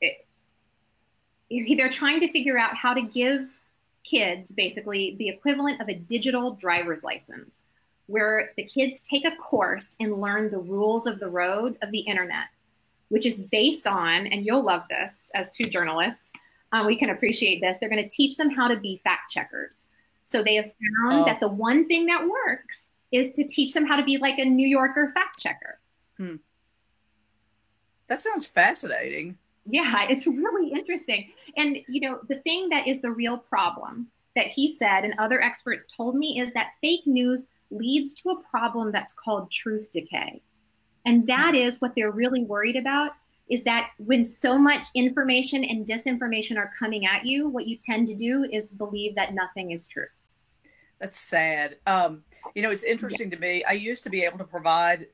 it, 0.00 0.24
they're 1.50 1.90
trying 1.90 2.20
to 2.20 2.30
figure 2.30 2.56
out 2.56 2.76
how 2.76 2.94
to 2.94 3.02
give 3.02 3.48
kids 4.04 4.52
basically 4.52 5.16
the 5.18 5.28
equivalent 5.28 5.80
of 5.80 5.88
a 5.88 5.94
digital 5.94 6.52
driver's 6.52 7.02
license, 7.02 7.64
where 8.06 8.52
the 8.56 8.62
kids 8.62 9.00
take 9.00 9.24
a 9.24 9.34
course 9.34 9.96
and 9.98 10.20
learn 10.20 10.48
the 10.48 10.60
rules 10.60 11.08
of 11.08 11.18
the 11.18 11.28
road 11.28 11.76
of 11.82 11.90
the 11.90 11.98
internet, 11.98 12.46
which 13.08 13.26
is 13.26 13.38
based 13.38 13.88
on, 13.88 14.28
and 14.28 14.46
you'll 14.46 14.62
love 14.62 14.84
this 14.88 15.28
as 15.34 15.50
two 15.50 15.64
journalists, 15.64 16.30
um, 16.70 16.86
we 16.86 16.96
can 16.96 17.10
appreciate 17.10 17.60
this. 17.60 17.78
They're 17.78 17.90
going 17.90 18.08
to 18.08 18.14
teach 18.14 18.36
them 18.36 18.48
how 18.48 18.68
to 18.68 18.78
be 18.78 19.00
fact 19.02 19.32
checkers. 19.32 19.88
So 20.22 20.44
they 20.44 20.54
have 20.54 20.66
found 20.66 21.22
oh. 21.22 21.24
that 21.24 21.40
the 21.40 21.48
one 21.48 21.88
thing 21.88 22.06
that 22.06 22.24
works 22.24 22.89
is 23.12 23.32
to 23.32 23.44
teach 23.44 23.72
them 23.72 23.86
how 23.86 23.96
to 23.96 24.04
be 24.04 24.18
like 24.18 24.38
a 24.38 24.44
New 24.44 24.66
Yorker 24.66 25.12
fact 25.14 25.38
checker. 25.38 25.78
Hmm. 26.16 26.36
That 28.08 28.20
sounds 28.20 28.46
fascinating. 28.46 29.38
Yeah, 29.66 30.06
it's 30.08 30.26
really 30.26 30.72
interesting. 30.72 31.30
And, 31.56 31.78
you 31.88 32.00
know, 32.00 32.20
the 32.28 32.40
thing 32.40 32.68
that 32.70 32.88
is 32.88 33.00
the 33.00 33.10
real 33.10 33.38
problem 33.38 34.08
that 34.36 34.46
he 34.46 34.72
said 34.72 35.04
and 35.04 35.14
other 35.18 35.40
experts 35.40 35.86
told 35.86 36.16
me 36.16 36.40
is 36.40 36.52
that 36.52 36.72
fake 36.80 37.06
news 37.06 37.46
leads 37.70 38.14
to 38.14 38.30
a 38.30 38.42
problem 38.50 38.90
that's 38.90 39.14
called 39.14 39.50
truth 39.50 39.90
decay. 39.92 40.42
And 41.06 41.26
that 41.26 41.54
is 41.54 41.80
what 41.80 41.94
they're 41.94 42.10
really 42.10 42.44
worried 42.44 42.76
about 42.76 43.12
is 43.48 43.62
that 43.64 43.90
when 43.98 44.24
so 44.24 44.56
much 44.56 44.84
information 44.94 45.64
and 45.64 45.86
disinformation 45.86 46.56
are 46.56 46.72
coming 46.78 47.06
at 47.06 47.26
you, 47.26 47.48
what 47.48 47.66
you 47.66 47.76
tend 47.76 48.06
to 48.06 48.14
do 48.14 48.46
is 48.50 48.70
believe 48.72 49.14
that 49.16 49.34
nothing 49.34 49.72
is 49.72 49.86
true. 49.86 50.06
That's 51.00 51.18
sad. 51.18 51.76
Um, 51.86 52.22
you 52.54 52.62
know, 52.62 52.70
it's 52.70 52.84
interesting 52.84 53.30
yeah. 53.30 53.36
to 53.36 53.40
me. 53.40 53.64
I 53.64 53.72
used 53.72 54.04
to 54.04 54.10
be 54.10 54.22
able 54.22 54.38
to 54.38 54.44
provide 54.44 55.06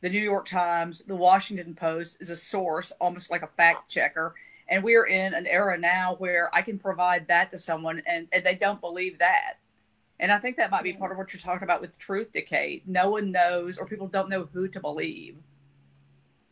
the 0.00 0.10
New 0.10 0.20
York 0.20 0.46
Times, 0.46 1.00
the 1.00 1.16
Washington 1.16 1.74
Post 1.74 2.18
is 2.20 2.30
a 2.30 2.36
source, 2.36 2.92
almost 3.00 3.30
like 3.30 3.42
a 3.42 3.48
fact 3.48 3.90
checker. 3.90 4.34
And 4.68 4.82
we're 4.82 5.06
in 5.06 5.34
an 5.34 5.46
era 5.46 5.78
now 5.78 6.16
where 6.16 6.50
I 6.54 6.62
can 6.62 6.78
provide 6.78 7.28
that 7.28 7.50
to 7.50 7.58
someone 7.58 8.02
and, 8.06 8.28
and 8.32 8.44
they 8.44 8.54
don't 8.54 8.80
believe 8.80 9.18
that. 9.18 9.54
And 10.18 10.32
I 10.32 10.38
think 10.38 10.56
that 10.56 10.70
might 10.70 10.82
be 10.82 10.94
part 10.94 11.12
of 11.12 11.18
what 11.18 11.32
you're 11.32 11.40
talking 11.40 11.64
about 11.64 11.80
with 11.80 11.98
truth 11.98 12.32
decay. 12.32 12.82
No 12.86 13.10
one 13.10 13.30
knows, 13.30 13.78
or 13.78 13.86
people 13.86 14.08
don't 14.08 14.30
know 14.30 14.48
who 14.52 14.66
to 14.68 14.80
believe. 14.80 15.36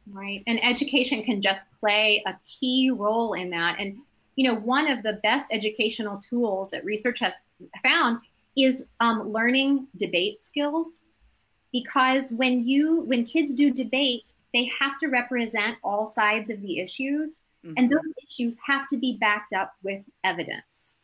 Right. 0.06 0.42
And 0.46 0.62
education 0.62 1.22
can 1.22 1.40
just 1.40 1.66
play 1.80 2.22
a 2.26 2.34
key 2.46 2.90
role 2.94 3.32
in 3.32 3.50
that. 3.50 3.80
And, 3.80 3.96
you 4.36 4.46
know, 4.46 4.58
one 4.60 4.86
of 4.86 5.02
the 5.02 5.14
best 5.22 5.46
educational 5.50 6.18
tools 6.18 6.70
that 6.70 6.84
research 6.84 7.20
has 7.20 7.34
found 7.82 8.18
is 8.56 8.84
um, 9.00 9.32
learning 9.32 9.86
debate 9.96 10.44
skills 10.44 11.02
because 11.72 12.32
when 12.32 12.66
you 12.66 13.02
when 13.02 13.24
kids 13.24 13.54
do 13.54 13.70
debate 13.70 14.32
they 14.52 14.70
have 14.78 14.98
to 14.98 15.08
represent 15.08 15.76
all 15.82 16.06
sides 16.06 16.50
of 16.50 16.60
the 16.62 16.78
issues 16.78 17.42
mm-hmm. 17.64 17.74
and 17.76 17.90
those 17.90 18.14
issues 18.28 18.56
have 18.64 18.86
to 18.88 18.96
be 18.96 19.18
backed 19.20 19.52
up 19.52 19.74
with 19.82 20.02
evidence 20.22 20.96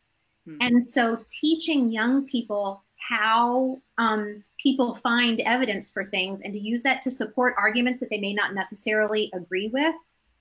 mm-hmm. 0.48 0.58
and 0.60 0.86
so 0.86 1.18
teaching 1.28 1.90
young 1.90 2.24
people 2.26 2.82
how 2.96 3.80
um, 3.96 4.42
people 4.62 4.94
find 4.94 5.40
evidence 5.40 5.90
for 5.90 6.04
things 6.10 6.40
and 6.42 6.52
to 6.52 6.60
use 6.60 6.82
that 6.82 7.00
to 7.02 7.10
support 7.10 7.54
arguments 7.58 7.98
that 7.98 8.10
they 8.10 8.20
may 8.20 8.34
not 8.34 8.54
necessarily 8.54 9.30
agree 9.34 9.68
with 9.68 9.94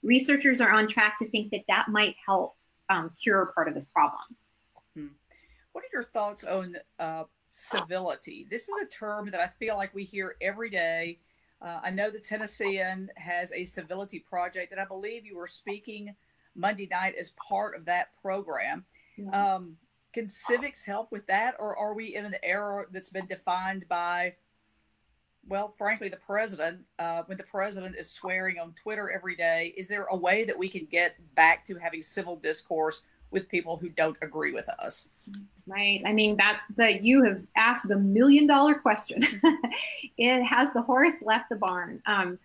researchers 0.03 0.61
are 0.61 0.71
on 0.71 0.87
track 0.87 1.17
to 1.19 1.29
think 1.29 1.51
that 1.51 1.63
that 1.67 1.87
might 1.89 2.15
help 2.25 2.55
um, 2.89 3.11
cure 3.21 3.51
part 3.55 3.67
of 3.67 3.73
this 3.73 3.85
problem. 3.85 4.21
What 5.71 5.83
are 5.83 5.89
your 5.93 6.03
thoughts 6.03 6.43
on 6.43 6.75
uh, 6.99 7.23
civility. 7.51 8.47
This 8.49 8.69
is 8.69 8.75
a 8.81 8.85
term 8.85 9.31
that 9.31 9.41
I 9.41 9.47
feel 9.47 9.75
like 9.75 9.93
we 9.93 10.03
hear 10.03 10.35
every 10.41 10.69
day. 10.69 11.19
Uh, 11.61 11.79
I 11.83 11.89
know 11.89 12.09
the 12.09 12.19
Tennessean 12.19 13.09
has 13.17 13.51
a 13.53 13.65
civility 13.65 14.19
project, 14.19 14.71
and 14.71 14.79
I 14.79 14.85
believe 14.85 15.25
you 15.25 15.35
were 15.35 15.47
speaking 15.47 16.15
Monday 16.55 16.88
night 16.89 17.15
as 17.19 17.33
part 17.47 17.75
of 17.75 17.85
that 17.85 18.09
program. 18.21 18.85
Um, 19.33 19.75
can 20.13 20.27
civics 20.27 20.85
help 20.85 21.11
with 21.11 21.27
that, 21.27 21.55
or 21.59 21.77
are 21.77 21.93
we 21.93 22.15
in 22.15 22.25
an 22.25 22.35
era 22.41 22.85
that's 22.91 23.09
been 23.09 23.27
defined 23.27 23.85
by, 23.89 24.35
well, 25.47 25.67
frankly, 25.77 26.07
the 26.07 26.17
president? 26.17 26.85
Uh, 26.97 27.23
when 27.25 27.38
the 27.38 27.43
president 27.43 27.97
is 27.97 28.09
swearing 28.09 28.57
on 28.57 28.73
Twitter 28.73 29.11
every 29.11 29.35
day, 29.35 29.73
is 29.75 29.89
there 29.89 30.05
a 30.05 30.15
way 30.15 30.45
that 30.45 30.57
we 30.57 30.69
can 30.69 30.88
get 30.89 31.17
back 31.35 31.65
to 31.65 31.75
having 31.75 32.01
civil 32.01 32.38
discourse 32.38 33.01
with 33.31 33.50
people 33.50 33.77
who 33.77 33.89
don't 33.89 34.17
agree 34.21 34.51
with 34.51 34.69
us. 34.69 35.07
Right. 35.67 36.01
I 36.05 36.13
mean, 36.13 36.36
that's 36.36 36.65
the 36.75 37.00
you 37.01 37.24
have 37.24 37.41
asked 37.55 37.88
the 37.88 37.98
million 37.98 38.48
dollar 38.48 38.75
question. 38.75 39.24
it 40.17 40.43
has 40.43 40.71
the 40.74 40.81
horse 40.81 41.21
left 41.21 41.50
the 41.50 41.57
barn. 41.57 42.01
Um, 42.05 42.39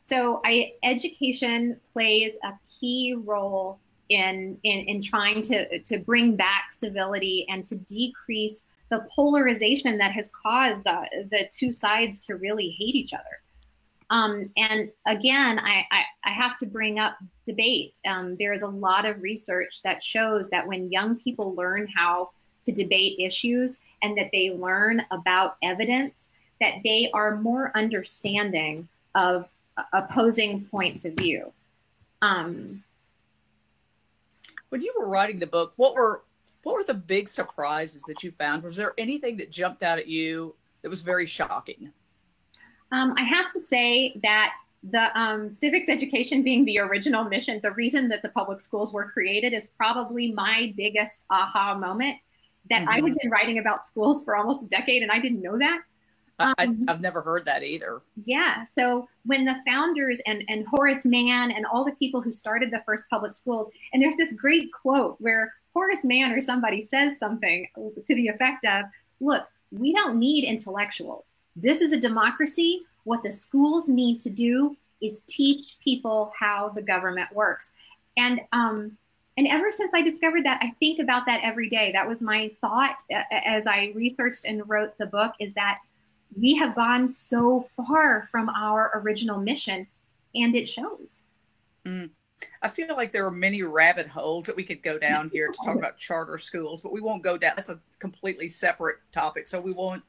so, 0.00 0.40
I 0.44 0.72
education 0.84 1.78
plays 1.92 2.34
a 2.44 2.52
key 2.80 3.16
role 3.24 3.80
in 4.08 4.58
in 4.62 4.78
in 4.86 5.02
trying 5.02 5.42
to 5.42 5.80
to 5.80 5.98
bring 5.98 6.36
back 6.36 6.72
civility 6.72 7.46
and 7.48 7.64
to 7.66 7.76
decrease 7.76 8.64
the 8.90 9.06
polarization 9.14 9.98
that 9.98 10.12
has 10.12 10.30
caused 10.30 10.84
the 10.84 11.26
the 11.30 11.48
two 11.52 11.72
sides 11.72 12.20
to 12.20 12.36
really 12.36 12.70
hate 12.78 12.94
each 12.94 13.12
other. 13.12 13.42
Um, 14.10 14.50
and 14.56 14.90
again, 15.06 15.58
I, 15.58 15.84
I, 15.90 16.02
I, 16.24 16.30
have 16.30 16.56
to 16.58 16.66
bring 16.66 16.98
up 16.98 17.18
debate. 17.44 17.98
Um, 18.06 18.36
there's 18.38 18.62
a 18.62 18.68
lot 18.68 19.04
of 19.04 19.20
research 19.20 19.82
that 19.82 20.02
shows 20.02 20.48
that 20.48 20.66
when 20.66 20.90
young 20.90 21.16
people 21.16 21.54
learn 21.54 21.86
how 21.94 22.30
to 22.62 22.72
debate 22.72 23.18
issues 23.18 23.78
and 24.02 24.16
that 24.16 24.30
they 24.32 24.50
learn 24.50 25.02
about 25.10 25.56
evidence, 25.62 26.30
that 26.58 26.76
they 26.84 27.10
are 27.12 27.36
more 27.36 27.70
understanding 27.74 28.88
of 29.14 29.46
opposing 29.92 30.64
points 30.66 31.04
of 31.04 31.14
view. 31.14 31.52
Um, 32.22 32.82
when 34.70 34.80
you 34.80 34.94
were 34.98 35.08
writing 35.08 35.38
the 35.38 35.46
book, 35.46 35.72
what 35.76 35.94
were 35.94 36.22
what 36.62 36.74
were 36.74 36.84
the 36.84 36.94
big 36.94 37.28
surprises 37.28 38.02
that 38.08 38.22
you 38.22 38.32
found? 38.32 38.62
Was 38.62 38.76
there 38.76 38.92
anything 38.98 39.36
that 39.36 39.50
jumped 39.50 39.82
out 39.82 39.98
at 39.98 40.08
you 40.08 40.54
that 40.82 40.90
was 40.90 41.02
very 41.02 41.24
shocking? 41.24 41.92
Um, 42.92 43.14
I 43.16 43.22
have 43.22 43.52
to 43.52 43.60
say 43.60 44.18
that 44.22 44.52
the 44.82 45.18
um, 45.18 45.50
civics 45.50 45.88
education 45.88 46.42
being 46.42 46.64
the 46.64 46.78
original 46.78 47.24
mission, 47.24 47.60
the 47.62 47.72
reason 47.72 48.08
that 48.08 48.22
the 48.22 48.28
public 48.30 48.60
schools 48.60 48.92
were 48.92 49.10
created 49.10 49.52
is 49.52 49.68
probably 49.76 50.32
my 50.32 50.72
biggest 50.76 51.24
aha 51.30 51.74
moment. 51.74 52.22
That 52.70 52.82
mm-hmm. 52.82 52.88
I 52.88 52.94
had 52.96 53.16
been 53.20 53.30
writing 53.30 53.58
about 53.58 53.86
schools 53.86 54.24
for 54.24 54.36
almost 54.36 54.64
a 54.64 54.68
decade 54.68 55.02
and 55.02 55.10
I 55.10 55.18
didn't 55.18 55.42
know 55.42 55.58
that. 55.58 55.80
Um, 56.40 56.54
I, 56.56 56.68
have 56.86 57.00
never 57.00 57.20
heard 57.20 57.44
that 57.46 57.64
either. 57.64 58.02
Yeah. 58.14 58.64
So 58.64 59.08
when 59.24 59.44
the 59.44 59.56
founders 59.66 60.20
and, 60.26 60.44
and 60.48 60.66
Horace 60.68 61.04
Mann 61.04 61.50
and 61.50 61.66
all 61.66 61.84
the 61.84 61.96
people 61.96 62.20
who 62.20 62.30
started 62.30 62.70
the 62.70 62.82
first 62.86 63.06
public 63.10 63.32
schools, 63.32 63.68
and 63.92 64.00
there's 64.00 64.16
this 64.16 64.32
great 64.32 64.70
quote 64.72 65.16
where 65.18 65.52
Horace 65.74 66.04
Mann 66.04 66.32
or 66.32 66.40
somebody 66.40 66.80
says 66.80 67.18
something 67.18 67.68
to 68.06 68.14
the 68.14 68.28
effect 68.28 68.64
of, 68.64 68.84
look, 69.20 69.48
we 69.72 69.92
don't 69.92 70.18
need 70.18 70.44
intellectuals. 70.44 71.34
This 71.60 71.80
is 71.80 71.92
a 71.92 72.00
democracy. 72.00 72.82
What 73.04 73.22
the 73.22 73.32
schools 73.32 73.88
need 73.88 74.20
to 74.20 74.30
do 74.30 74.76
is 75.02 75.22
teach 75.26 75.76
people 75.82 76.32
how 76.38 76.70
the 76.74 76.82
government 76.82 77.32
works. 77.32 77.72
And 78.16 78.40
um, 78.52 78.96
and 79.36 79.46
ever 79.46 79.70
since 79.70 79.92
I 79.94 80.02
discovered 80.02 80.44
that, 80.44 80.60
I 80.62 80.74
think 80.80 80.98
about 80.98 81.26
that 81.26 81.40
every 81.44 81.68
day. 81.68 81.92
That 81.92 82.06
was 82.06 82.22
my 82.22 82.50
thought 82.60 82.96
uh, 83.12 83.22
as 83.44 83.66
I 83.66 83.92
researched 83.94 84.44
and 84.44 84.68
wrote 84.68 84.96
the 84.98 85.06
book. 85.06 85.32
Is 85.40 85.54
that 85.54 85.78
we 86.36 86.54
have 86.56 86.74
gone 86.74 87.08
so 87.08 87.66
far 87.76 88.28
from 88.30 88.48
our 88.50 88.90
original 88.94 89.38
mission, 89.38 89.86
and 90.34 90.54
it 90.54 90.68
shows. 90.68 91.24
Mm. 91.84 92.10
I 92.62 92.68
feel 92.68 92.94
like 92.94 93.10
there 93.10 93.26
are 93.26 93.32
many 93.32 93.62
rabbit 93.62 94.06
holes 94.06 94.46
that 94.46 94.54
we 94.54 94.62
could 94.62 94.82
go 94.82 94.96
down 94.96 95.28
here 95.32 95.48
to 95.48 95.58
talk 95.64 95.76
about 95.76 95.96
charter 95.96 96.38
schools, 96.38 96.82
but 96.82 96.92
we 96.92 97.00
won't 97.00 97.24
go 97.24 97.36
down. 97.36 97.54
That's 97.56 97.70
a 97.70 97.80
completely 97.98 98.46
separate 98.46 98.98
topic, 99.10 99.48
so 99.48 99.60
we 99.60 99.72
won't 99.72 100.04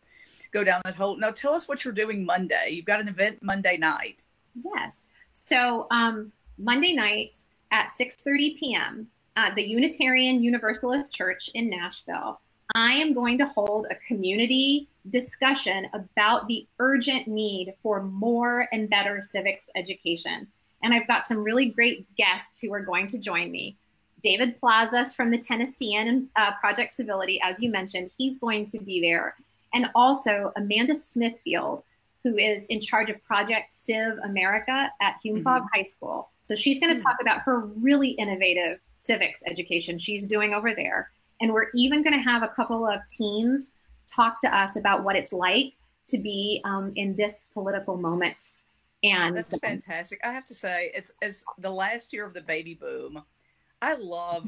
go 0.51 0.63
down 0.63 0.81
that 0.85 0.95
hole. 0.95 1.17
Now, 1.17 1.31
tell 1.31 1.53
us 1.53 1.67
what 1.67 1.83
you're 1.83 1.93
doing 1.93 2.25
Monday. 2.25 2.71
You've 2.71 2.85
got 2.85 3.01
an 3.01 3.07
event 3.07 3.41
Monday 3.41 3.77
night. 3.77 4.23
Yes. 4.55 5.03
So 5.31 5.87
um, 5.91 6.31
Monday 6.57 6.93
night 6.93 7.39
at 7.71 7.89
6:30 7.89 8.59
p.m. 8.59 9.07
at 9.35 9.55
the 9.55 9.63
Unitarian 9.63 10.41
Universalist 10.41 11.13
Church 11.13 11.49
in 11.53 11.69
Nashville, 11.69 12.39
I 12.75 12.93
am 12.93 13.13
going 13.13 13.37
to 13.39 13.45
hold 13.45 13.87
a 13.89 13.95
community 13.95 14.87
discussion 15.09 15.87
about 15.93 16.47
the 16.47 16.67
urgent 16.79 17.27
need 17.27 17.73
for 17.81 18.03
more 18.03 18.67
and 18.71 18.89
better 18.89 19.21
civics 19.21 19.69
education. 19.75 20.47
And 20.83 20.93
I've 20.93 21.07
got 21.07 21.27
some 21.27 21.39
really 21.39 21.71
great 21.71 22.05
guests 22.15 22.59
who 22.61 22.73
are 22.73 22.81
going 22.81 23.07
to 23.07 23.17
join 23.17 23.51
me. 23.51 23.75
David 24.21 24.59
Plazas 24.59 25.15
from 25.15 25.31
the 25.31 25.37
Tennessean 25.37 26.29
uh, 26.35 26.51
Project 26.59 26.93
Civility, 26.93 27.39
as 27.43 27.59
you 27.61 27.71
mentioned, 27.71 28.11
he's 28.17 28.37
going 28.37 28.65
to 28.67 28.79
be 28.79 29.01
there 29.01 29.35
and 29.73 29.87
also 29.95 30.51
Amanda 30.55 30.95
Smithfield, 30.95 31.83
who 32.23 32.37
is 32.37 32.65
in 32.67 32.79
charge 32.79 33.09
of 33.09 33.23
Project 33.23 33.73
Civ 33.73 34.17
America 34.23 34.91
at 35.01 35.17
Hume 35.23 35.41
Fogg 35.41 35.63
High 35.73 35.83
School. 35.83 36.29
So 36.41 36.55
she's 36.55 36.79
going 36.79 36.95
to 36.95 37.01
talk 37.01 37.17
about 37.21 37.41
her 37.41 37.61
really 37.61 38.09
innovative 38.09 38.79
civics 38.95 39.41
education 39.47 39.97
she's 39.97 40.25
doing 40.25 40.53
over 40.53 40.73
there. 40.75 41.11
And 41.41 41.53
we're 41.53 41.67
even 41.73 42.03
going 42.03 42.15
to 42.15 42.23
have 42.23 42.43
a 42.43 42.49
couple 42.49 42.85
of 42.85 42.99
teens 43.09 43.71
talk 44.07 44.41
to 44.41 44.57
us 44.57 44.75
about 44.75 45.03
what 45.03 45.15
it's 45.15 45.31
like 45.31 45.75
to 46.07 46.17
be 46.17 46.61
um, 46.65 46.91
in 46.95 47.15
this 47.15 47.45
political 47.53 47.95
moment. 47.95 48.51
And 49.03 49.37
That's 49.37 49.57
fantastic. 49.57 50.19
I 50.23 50.31
have 50.33 50.45
to 50.47 50.53
say, 50.53 50.91
it's 50.93 51.13
as 51.21 51.45
the 51.57 51.69
last 51.69 52.11
year 52.11 52.25
of 52.25 52.33
the 52.33 52.41
baby 52.41 52.73
boom. 52.73 53.23
I 53.81 53.95
love 53.95 54.47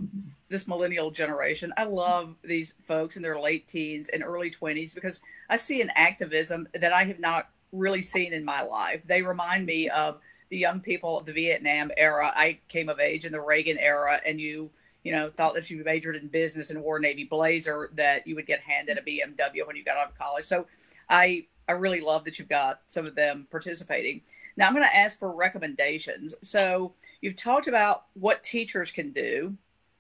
this 0.49 0.67
millennial 0.67 1.11
generation. 1.11 1.73
I 1.77 1.85
love 1.85 2.35
these 2.43 2.75
folks 2.83 3.15
in 3.15 3.23
their 3.23 3.39
late 3.39 3.67
teens 3.67 4.09
and 4.09 4.23
early 4.23 4.51
20s 4.51 4.93
because 4.93 5.21
I 5.49 5.55
see 5.55 5.81
an 5.81 5.91
activism 5.95 6.67
that 6.73 6.91
I 6.91 7.05
have 7.05 7.19
not 7.19 7.49
really 7.71 8.01
seen 8.01 8.33
in 8.33 8.43
my 8.43 8.61
life. 8.61 9.03
They 9.05 9.21
remind 9.21 9.65
me 9.65 9.89
of 9.89 10.19
the 10.49 10.57
young 10.57 10.81
people 10.81 11.17
of 11.17 11.25
the 11.25 11.31
Vietnam 11.31 11.91
era. 11.95 12.33
I 12.35 12.59
came 12.67 12.89
of 12.89 12.99
age 12.99 13.25
in 13.25 13.31
the 13.31 13.39
Reagan 13.39 13.77
era, 13.77 14.19
and 14.25 14.39
you, 14.39 14.69
you 15.03 15.13
know, 15.13 15.29
thought 15.29 15.53
that 15.53 15.63
if 15.63 15.71
you 15.71 15.81
majored 15.83 16.17
in 16.17 16.27
business 16.27 16.69
and 16.69 16.83
wore 16.83 16.97
a 16.97 16.99
Navy 16.99 17.23
blazer, 17.23 17.89
that 17.95 18.27
you 18.27 18.35
would 18.35 18.45
get 18.45 18.59
handed 18.59 18.97
a 18.97 19.01
BMW 19.01 19.65
when 19.65 19.77
you 19.77 19.85
got 19.85 19.97
out 19.97 20.09
of 20.09 20.17
college. 20.17 20.43
So 20.43 20.67
I, 21.09 21.45
I 21.71 21.75
really 21.75 22.01
love 22.01 22.25
that 22.25 22.37
you've 22.37 22.49
got 22.49 22.81
some 22.87 23.05
of 23.05 23.15
them 23.15 23.47
participating. 23.49 24.21
Now 24.57 24.67
I'm 24.67 24.73
going 24.73 24.85
to 24.85 24.93
ask 24.93 25.17
for 25.17 25.33
recommendations. 25.33 26.35
So 26.41 26.93
you've 27.21 27.37
talked 27.37 27.69
about 27.69 28.03
what 28.13 28.43
teachers 28.43 28.91
can 28.91 29.11
do, 29.13 29.55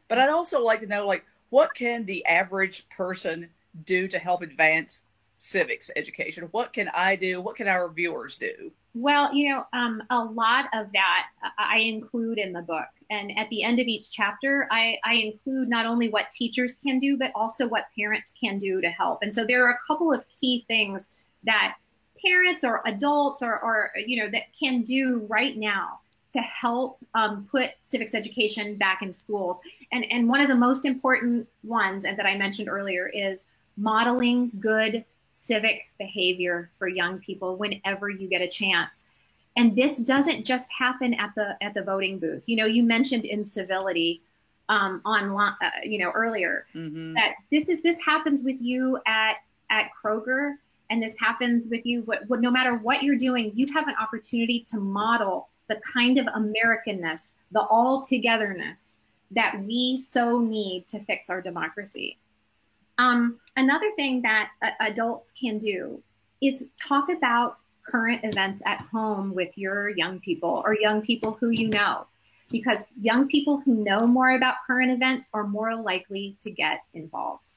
but 0.09 0.17
I'd 0.17 0.29
also 0.29 0.61
like 0.61 0.81
to 0.81 0.87
know, 0.87 1.07
like, 1.07 1.23
what 1.49 1.73
can 1.73 2.05
the 2.05 2.25
average 2.25 2.89
person 2.89 3.49
do 3.85 4.09
to 4.09 4.19
help 4.19 4.41
advance 4.41 5.03
civics 5.37 5.89
education? 5.95 6.49
What 6.51 6.73
can 6.73 6.89
I 6.93 7.15
do? 7.15 7.41
What 7.41 7.55
can 7.55 7.69
our 7.69 7.89
viewers 7.89 8.37
do? 8.37 8.71
Well, 8.93 9.33
you 9.33 9.49
know, 9.49 9.63
um, 9.71 10.03
a 10.09 10.21
lot 10.21 10.65
of 10.73 10.91
that 10.91 11.27
I 11.57 11.77
include 11.77 12.37
in 12.37 12.51
the 12.51 12.61
book. 12.61 12.89
And 13.09 13.37
at 13.37 13.49
the 13.49 13.63
end 13.63 13.79
of 13.79 13.87
each 13.87 14.11
chapter, 14.11 14.67
I, 14.69 14.97
I, 15.05 15.13
include 15.13 15.69
not 15.69 15.85
only 15.85 16.09
what 16.09 16.29
teachers 16.29 16.73
can 16.73 16.99
do, 16.99 17.17
but 17.17 17.31
also 17.33 17.69
what 17.69 17.85
parents 17.97 18.33
can 18.33 18.57
do 18.57 18.81
to 18.81 18.89
help. 18.89 19.19
And 19.21 19.33
so 19.33 19.45
there 19.45 19.65
are 19.65 19.71
a 19.71 19.79
couple 19.87 20.11
of 20.11 20.25
key 20.27 20.65
things 20.67 21.07
that 21.43 21.75
parents 22.23 22.63
or 22.63 22.81
adults 22.85 23.41
or, 23.41 23.59
or 23.59 23.91
you 24.05 24.23
know, 24.23 24.29
that 24.29 24.43
can 24.57 24.83
do 24.83 25.25
right 25.29 25.57
now 25.57 25.99
to 26.31 26.39
help 26.39 26.97
um, 27.13 27.47
put 27.51 27.71
civics 27.81 28.15
education 28.15 28.75
back 28.75 29.01
in 29.01 29.11
schools. 29.11 29.57
And, 29.91 30.05
and 30.11 30.29
one 30.29 30.39
of 30.39 30.47
the 30.47 30.55
most 30.55 30.85
important 30.85 31.47
ones, 31.63 32.05
and 32.05 32.17
that 32.17 32.25
I 32.25 32.37
mentioned 32.37 32.69
earlier, 32.69 33.07
is 33.13 33.45
modeling 33.77 34.51
good 34.59 35.03
civic 35.31 35.89
behavior 35.97 36.69
for 36.77 36.87
young 36.87 37.19
people 37.19 37.57
whenever 37.57 38.09
you 38.09 38.27
get 38.27 38.41
a 38.41 38.47
chance. 38.47 39.05
And 39.57 39.75
this 39.75 39.97
doesn't 39.97 40.45
just 40.45 40.67
happen 40.71 41.13
at 41.15 41.33
the 41.35 41.61
at 41.61 41.73
the 41.73 41.83
voting 41.83 42.19
booth. 42.19 42.47
You 42.47 42.55
know, 42.55 42.65
you 42.65 42.83
mentioned 42.83 43.25
incivility 43.25 44.21
um, 44.69 45.01
online, 45.03 45.55
uh, 45.61 45.69
you 45.83 45.97
know, 45.97 46.11
earlier 46.11 46.65
mm-hmm. 46.73 47.13
that 47.15 47.33
this 47.51 47.67
is 47.67 47.81
this 47.81 47.97
happens 47.99 48.43
with 48.43 48.55
you 48.61 48.97
at 49.05 49.37
at 49.69 49.89
Kroger, 50.01 50.55
and 50.91 51.01
this 51.01 51.17
happens 51.17 51.67
with 51.67 51.85
you. 51.85 52.01
What, 52.01 52.27
what, 52.27 52.41
no 52.41 52.51
matter 52.51 52.75
what 52.75 53.01
you're 53.01 53.15
doing, 53.15 53.51
you 53.55 53.65
have 53.73 53.87
an 53.87 53.95
opportunity 53.99 54.63
to 54.69 54.77
model 54.77 55.49
the 55.69 55.81
kind 55.93 56.19
of 56.19 56.25
Americanness, 56.27 57.31
the 57.51 57.61
all 57.61 58.03
togetherness 58.03 58.99
that 59.31 59.57
we 59.63 59.97
so 59.97 60.37
need 60.37 60.85
to 60.87 60.99
fix 61.05 61.29
our 61.29 61.41
democracy. 61.41 62.19
Um, 62.97 63.39
another 63.55 63.89
thing 63.95 64.21
that 64.23 64.49
uh, 64.61 64.71
adults 64.81 65.31
can 65.31 65.57
do 65.57 66.03
is 66.41 66.65
talk 66.77 67.09
about 67.09 67.57
current 67.87 68.25
events 68.25 68.61
at 68.65 68.81
home 68.81 69.33
with 69.33 69.57
your 69.57 69.89
young 69.89 70.19
people 70.19 70.61
or 70.65 70.75
young 70.77 71.01
people 71.01 71.37
who 71.39 71.51
you 71.51 71.69
know, 71.69 72.05
because 72.49 72.83
young 72.99 73.29
people 73.29 73.61
who 73.61 73.75
know 73.75 74.05
more 74.05 74.31
about 74.31 74.55
current 74.67 74.91
events 74.91 75.29
are 75.33 75.47
more 75.47 75.73
likely 75.73 76.35
to 76.41 76.51
get 76.51 76.81
involved. 76.93 77.55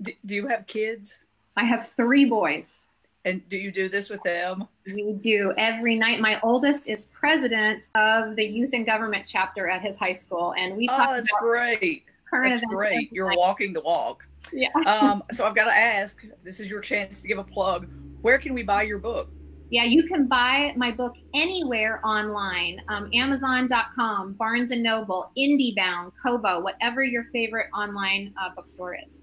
Do 0.00 0.34
you 0.34 0.46
have 0.46 0.68
kids? 0.68 1.18
I 1.56 1.64
have 1.64 1.90
three 1.96 2.24
boys. 2.24 2.78
And 3.24 3.46
do 3.48 3.56
you 3.56 3.72
do 3.72 3.88
this 3.88 4.08
with 4.08 4.22
them? 4.22 4.68
We 4.86 5.14
do 5.14 5.52
every 5.58 5.96
night. 5.96 6.20
My 6.20 6.38
oldest 6.42 6.88
is 6.88 7.04
president 7.12 7.88
of 7.96 8.36
the 8.36 8.44
youth 8.44 8.70
and 8.72 8.86
government 8.86 9.26
chapter 9.28 9.68
at 9.68 9.82
his 9.82 9.98
high 9.98 10.12
school, 10.12 10.54
and 10.56 10.76
we 10.76 10.86
talk. 10.86 11.08
Oh, 11.08 11.14
that's 11.14 11.30
great! 11.40 12.04
current 12.28 12.54
That's 12.54 12.66
great. 12.66 13.12
You're 13.12 13.30
night. 13.30 13.38
walking 13.38 13.72
the 13.72 13.80
walk. 13.80 14.26
Yeah. 14.52 14.68
um, 14.86 15.22
so 15.32 15.46
I've 15.46 15.54
got 15.54 15.66
to 15.66 15.76
ask. 15.76 16.22
This 16.44 16.60
is 16.60 16.68
your 16.68 16.80
chance 16.80 17.22
to 17.22 17.28
give 17.28 17.38
a 17.38 17.44
plug. 17.44 17.88
Where 18.22 18.38
can 18.38 18.54
we 18.54 18.62
buy 18.62 18.82
your 18.82 18.98
book? 18.98 19.30
Yeah, 19.68 19.82
you 19.82 20.04
can 20.04 20.28
buy 20.28 20.72
my 20.76 20.92
book 20.92 21.14
anywhere 21.34 22.00
online. 22.06 22.80
Um, 22.88 23.10
Amazon.com, 23.12 24.34
Barnes 24.34 24.70
and 24.70 24.82
Noble, 24.82 25.32
IndieBound, 25.36 26.12
Kobo, 26.22 26.60
whatever 26.60 27.02
your 27.02 27.24
favorite 27.32 27.66
online 27.74 28.32
uh, 28.40 28.50
bookstore 28.54 28.96
is. 29.06 29.18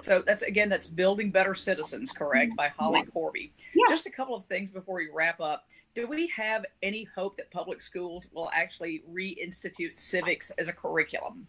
So 0.00 0.22
that's 0.26 0.42
again, 0.42 0.68
that's 0.68 0.88
Building 0.88 1.30
Better 1.30 1.54
Citizens, 1.54 2.12
correct, 2.12 2.56
by 2.56 2.68
Holly 2.68 3.00
yeah. 3.04 3.10
Korbey. 3.14 3.50
Yeah. 3.74 3.84
Just 3.88 4.06
a 4.06 4.10
couple 4.10 4.34
of 4.34 4.44
things 4.44 4.72
before 4.72 4.96
we 4.96 5.08
wrap 5.12 5.40
up. 5.40 5.64
Do 5.94 6.06
we 6.06 6.28
have 6.28 6.64
any 6.82 7.04
hope 7.04 7.36
that 7.36 7.50
public 7.50 7.80
schools 7.80 8.28
will 8.32 8.50
actually 8.54 9.02
reinstitute 9.10 9.98
civics 9.98 10.50
as 10.52 10.68
a 10.68 10.72
curriculum? 10.72 11.46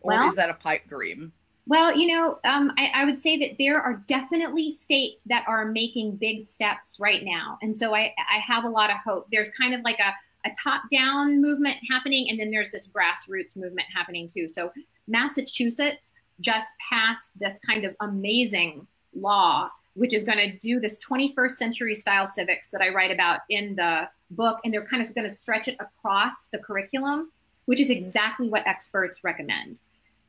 Or 0.00 0.10
well, 0.10 0.28
is 0.28 0.36
that 0.36 0.50
a 0.50 0.54
pipe 0.54 0.86
dream? 0.86 1.32
Well, 1.68 1.96
you 1.96 2.14
know, 2.14 2.38
um, 2.44 2.72
I, 2.78 2.92
I, 2.94 3.04
would 3.04 3.18
say 3.18 3.36
that 3.38 3.56
there 3.58 3.80
are 3.80 4.04
definitely 4.06 4.70
states 4.70 5.24
that 5.24 5.44
are 5.48 5.64
making 5.64 6.14
big 6.16 6.42
steps 6.42 6.98
right 7.00 7.24
now. 7.24 7.58
And 7.60 7.76
so 7.76 7.92
I, 7.92 8.14
I 8.32 8.38
have 8.38 8.62
a 8.62 8.68
lot 8.68 8.88
of 8.88 8.98
hope. 9.04 9.26
There's 9.32 9.50
kind 9.50 9.74
of 9.74 9.80
like 9.80 9.98
a, 9.98 10.14
a 10.48 10.52
top 10.62 10.82
down 10.92 11.42
movement 11.42 11.78
happening, 11.90 12.30
and 12.30 12.38
then 12.38 12.52
there's 12.52 12.70
this 12.70 12.86
grassroots 12.86 13.56
movement 13.56 13.88
happening 13.92 14.28
too. 14.28 14.48
So 14.48 14.70
Massachusetts 15.08 16.12
just 16.40 16.74
passed 16.90 17.32
this 17.38 17.58
kind 17.66 17.84
of 17.84 17.94
amazing 18.00 18.86
law, 19.14 19.70
which 19.94 20.12
is 20.12 20.22
going 20.22 20.38
to 20.38 20.58
do 20.58 20.80
this 20.80 20.98
21st 20.98 21.52
century 21.52 21.94
style 21.94 22.26
civics 22.26 22.70
that 22.70 22.80
I 22.80 22.90
write 22.90 23.10
about 23.10 23.40
in 23.48 23.74
the 23.76 24.08
book. 24.30 24.60
And 24.64 24.72
they're 24.72 24.86
kind 24.86 25.02
of 25.02 25.14
going 25.14 25.28
to 25.28 25.34
stretch 25.34 25.68
it 25.68 25.76
across 25.80 26.48
the 26.48 26.58
curriculum, 26.58 27.32
which 27.66 27.80
is 27.80 27.90
exactly 27.90 28.48
what 28.48 28.66
experts 28.66 29.24
recommend. 29.24 29.80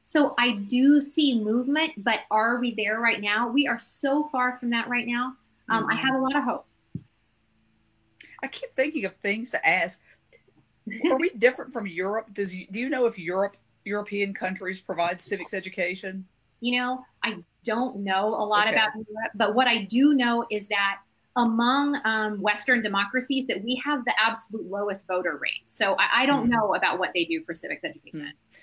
So 0.03 0.35
I 0.37 0.53
do 0.53 1.01
see 1.01 1.37
movement, 1.37 1.91
but 1.97 2.21
are 2.31 2.59
we 2.59 2.73
there 2.75 3.01
right 3.01 3.19
now? 3.19 3.49
We 3.49 3.67
are 3.67 3.77
so 3.77 4.29
far 4.31 4.57
from 4.57 4.69
that 4.69 4.87
right 4.87 5.05
now. 5.05 5.33
Um, 5.69 5.83
mm-hmm. 5.83 5.91
I 5.91 5.95
have 5.95 6.15
a 6.15 6.19
lot 6.19 6.35
of 6.35 6.43
hope. 6.43 6.65
I 8.41 8.47
keep 8.47 8.71
thinking 8.73 9.03
of 9.03 9.15
things 9.17 9.51
to 9.51 9.67
ask. 9.67 10.01
Are 11.11 11.17
we 11.17 11.31
different 11.31 11.73
from 11.73 11.87
Europe? 11.87 12.33
Does 12.33 12.55
you, 12.55 12.67
do 12.71 12.79
you 12.79 12.87
know 12.87 13.05
if 13.05 13.19
Europe 13.19 13.57
European 13.88 14.34
countries 14.34 14.82
provide 14.82 15.19
civics 15.21 15.54
education? 15.54 16.26
You 16.60 16.80
know, 16.80 17.06
I 17.23 17.38
don't 17.63 17.97
know 17.97 18.28
a 18.28 18.45
lot 18.45 18.67
okay. 18.67 18.76
about 18.76 18.89
Europe, 18.95 19.32
but 19.36 19.56
what 19.56 19.67
I 19.67 19.84
do 19.84 20.13
know 20.13 20.45
is 20.50 20.67
that 20.67 21.00
among 21.36 22.00
um, 22.04 22.41
Western 22.41 22.82
democracies, 22.82 23.45
that 23.47 23.63
we 23.63 23.82
have 23.86 24.04
the 24.06 24.13
absolute 24.19 24.65
lowest 24.65 25.08
voter 25.08 25.38
rate. 25.38 25.62
So 25.67 25.95
I, 26.00 26.23
I 26.23 26.26
don't 26.26 26.43
mm-hmm. 26.43 26.54
know 26.54 26.73
about 26.73 26.97
what 26.97 27.12
they 27.13 27.26
do 27.26 27.43
for 27.43 27.54
civics 27.54 27.84
education. 27.84 28.21
Mm-hmm. 28.21 28.60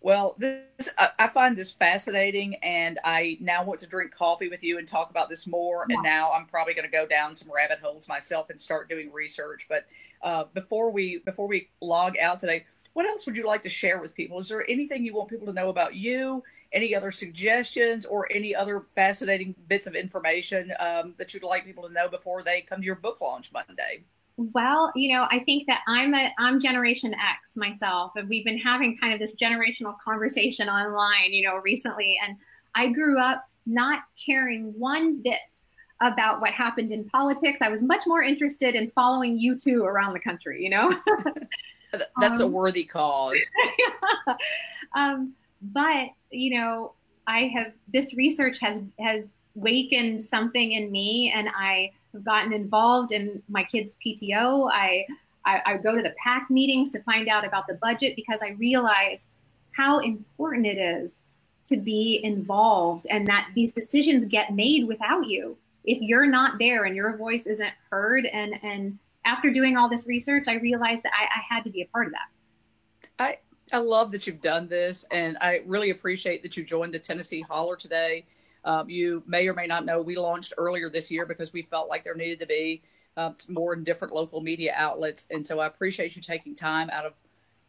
Well, 0.00 0.36
this 0.38 0.90
I 1.18 1.26
find 1.26 1.56
this 1.56 1.72
fascinating, 1.72 2.54
and 2.56 3.00
I 3.02 3.36
now 3.40 3.64
want 3.64 3.80
to 3.80 3.86
drink 3.88 4.14
coffee 4.14 4.48
with 4.48 4.62
you 4.62 4.78
and 4.78 4.86
talk 4.86 5.10
about 5.10 5.28
this 5.28 5.44
more. 5.44 5.86
Yeah. 5.88 5.96
And 5.96 6.04
now 6.04 6.30
I'm 6.32 6.46
probably 6.46 6.74
going 6.74 6.84
to 6.84 6.90
go 6.90 7.04
down 7.04 7.34
some 7.34 7.50
rabbit 7.52 7.80
holes 7.80 8.08
myself 8.08 8.48
and 8.48 8.60
start 8.60 8.88
doing 8.88 9.12
research. 9.12 9.66
But 9.68 9.86
uh, 10.22 10.44
before 10.54 10.92
we 10.92 11.18
before 11.18 11.48
we 11.48 11.70
log 11.80 12.16
out 12.16 12.38
today, 12.38 12.66
what 12.98 13.06
else 13.06 13.26
would 13.26 13.36
you 13.36 13.46
like 13.46 13.62
to 13.62 13.68
share 13.68 14.00
with 14.00 14.12
people? 14.16 14.40
Is 14.40 14.48
there 14.48 14.68
anything 14.68 15.04
you 15.04 15.14
want 15.14 15.30
people 15.30 15.46
to 15.46 15.52
know 15.52 15.68
about 15.68 15.94
you? 15.94 16.42
Any 16.72 16.96
other 16.96 17.12
suggestions 17.12 18.04
or 18.04 18.26
any 18.32 18.56
other 18.56 18.86
fascinating 18.92 19.54
bits 19.68 19.86
of 19.86 19.94
information 19.94 20.72
um, 20.80 21.14
that 21.16 21.32
you'd 21.32 21.44
like 21.44 21.64
people 21.64 21.86
to 21.86 21.94
know 21.94 22.08
before 22.08 22.42
they 22.42 22.62
come 22.62 22.80
to 22.80 22.84
your 22.84 22.96
book 22.96 23.20
launch 23.20 23.52
Monday? 23.52 24.02
Well, 24.36 24.90
you 24.96 25.14
know, 25.14 25.28
I 25.30 25.38
think 25.38 25.68
that 25.68 25.82
I'm 25.86 26.12
a 26.12 26.32
I'm 26.40 26.58
Generation 26.58 27.14
X 27.14 27.56
myself, 27.56 28.16
and 28.16 28.28
we've 28.28 28.44
been 28.44 28.58
having 28.58 28.96
kind 28.96 29.14
of 29.14 29.20
this 29.20 29.36
generational 29.36 29.94
conversation 30.04 30.68
online, 30.68 31.32
you 31.32 31.46
know, 31.46 31.58
recently. 31.58 32.18
And 32.26 32.36
I 32.74 32.88
grew 32.88 33.16
up 33.20 33.44
not 33.64 34.00
caring 34.26 34.74
one 34.76 35.22
bit 35.22 35.60
about 36.00 36.40
what 36.40 36.50
happened 36.50 36.90
in 36.90 37.08
politics. 37.10 37.62
I 37.62 37.68
was 37.68 37.80
much 37.80 38.08
more 38.08 38.24
interested 38.24 38.74
in 38.74 38.90
following 38.90 39.38
U2 39.38 39.84
around 39.84 40.14
the 40.14 40.20
country, 40.20 40.64
you 40.64 40.70
know. 40.70 40.92
That's 42.20 42.40
um, 42.40 42.46
a 42.46 42.48
worthy 42.48 42.84
cause. 42.84 43.40
yeah. 43.78 44.36
um, 44.94 45.34
but 45.60 46.10
you 46.30 46.58
know, 46.58 46.92
I 47.26 47.50
have 47.56 47.72
this 47.92 48.14
research 48.14 48.58
has 48.60 48.82
has 48.98 49.32
wakened 49.54 50.22
something 50.22 50.72
in 50.72 50.90
me, 50.90 51.32
and 51.34 51.48
I 51.56 51.92
have 52.12 52.24
gotten 52.24 52.52
involved 52.52 53.12
in 53.12 53.42
my 53.48 53.64
kids' 53.64 53.96
PTO. 54.04 54.70
I, 54.72 55.06
I, 55.44 55.62
I 55.66 55.76
go 55.78 55.94
to 55.94 56.02
the 56.02 56.14
PAC 56.22 56.50
meetings 56.50 56.90
to 56.90 57.02
find 57.02 57.28
out 57.28 57.46
about 57.46 57.66
the 57.66 57.74
budget 57.74 58.14
because 58.16 58.40
I 58.42 58.50
realize 58.50 59.26
how 59.72 59.98
important 60.00 60.66
it 60.66 60.78
is 60.78 61.22
to 61.66 61.76
be 61.76 62.20
involved 62.24 63.06
and 63.10 63.26
that 63.26 63.48
these 63.54 63.72
decisions 63.72 64.24
get 64.24 64.54
made 64.54 64.86
without 64.86 65.28
you. 65.28 65.56
if 65.84 66.00
you're 66.00 66.26
not 66.26 66.58
there 66.58 66.84
and 66.84 66.94
your 66.94 67.16
voice 67.16 67.46
isn't 67.46 67.72
heard, 67.90 68.26
and 68.26 68.58
and 68.62 68.98
after 69.24 69.50
doing 69.50 69.76
all 69.76 69.88
this 69.88 70.06
research, 70.06 70.44
I 70.48 70.54
realized 70.54 71.02
that 71.02 71.12
I, 71.18 71.24
I 71.24 71.54
had 71.54 71.64
to 71.64 71.70
be 71.70 71.82
a 71.82 71.86
part 71.86 72.06
of 72.06 72.12
that. 72.12 72.28
I 73.18 73.38
I 73.72 73.78
love 73.78 74.12
that 74.12 74.26
you've 74.26 74.40
done 74.40 74.68
this, 74.68 75.04
and 75.10 75.36
I 75.40 75.60
really 75.66 75.90
appreciate 75.90 76.42
that 76.42 76.56
you 76.56 76.64
joined 76.64 76.94
the 76.94 76.98
Tennessee 76.98 77.42
Holler 77.42 77.76
today. 77.76 78.24
Um, 78.64 78.88
you 78.88 79.22
may 79.26 79.46
or 79.46 79.54
may 79.54 79.66
not 79.66 79.84
know 79.84 80.00
we 80.00 80.16
launched 80.16 80.54
earlier 80.56 80.88
this 80.88 81.10
year 81.10 81.26
because 81.26 81.52
we 81.52 81.62
felt 81.62 81.88
like 81.88 82.02
there 82.04 82.14
needed 82.14 82.40
to 82.40 82.46
be 82.46 82.82
uh, 83.16 83.32
more 83.48 83.74
in 83.74 83.84
different 83.84 84.14
local 84.14 84.40
media 84.40 84.72
outlets, 84.76 85.26
and 85.30 85.46
so 85.46 85.60
I 85.60 85.66
appreciate 85.66 86.16
you 86.16 86.22
taking 86.22 86.54
time 86.54 86.88
out 86.90 87.04
of 87.04 87.14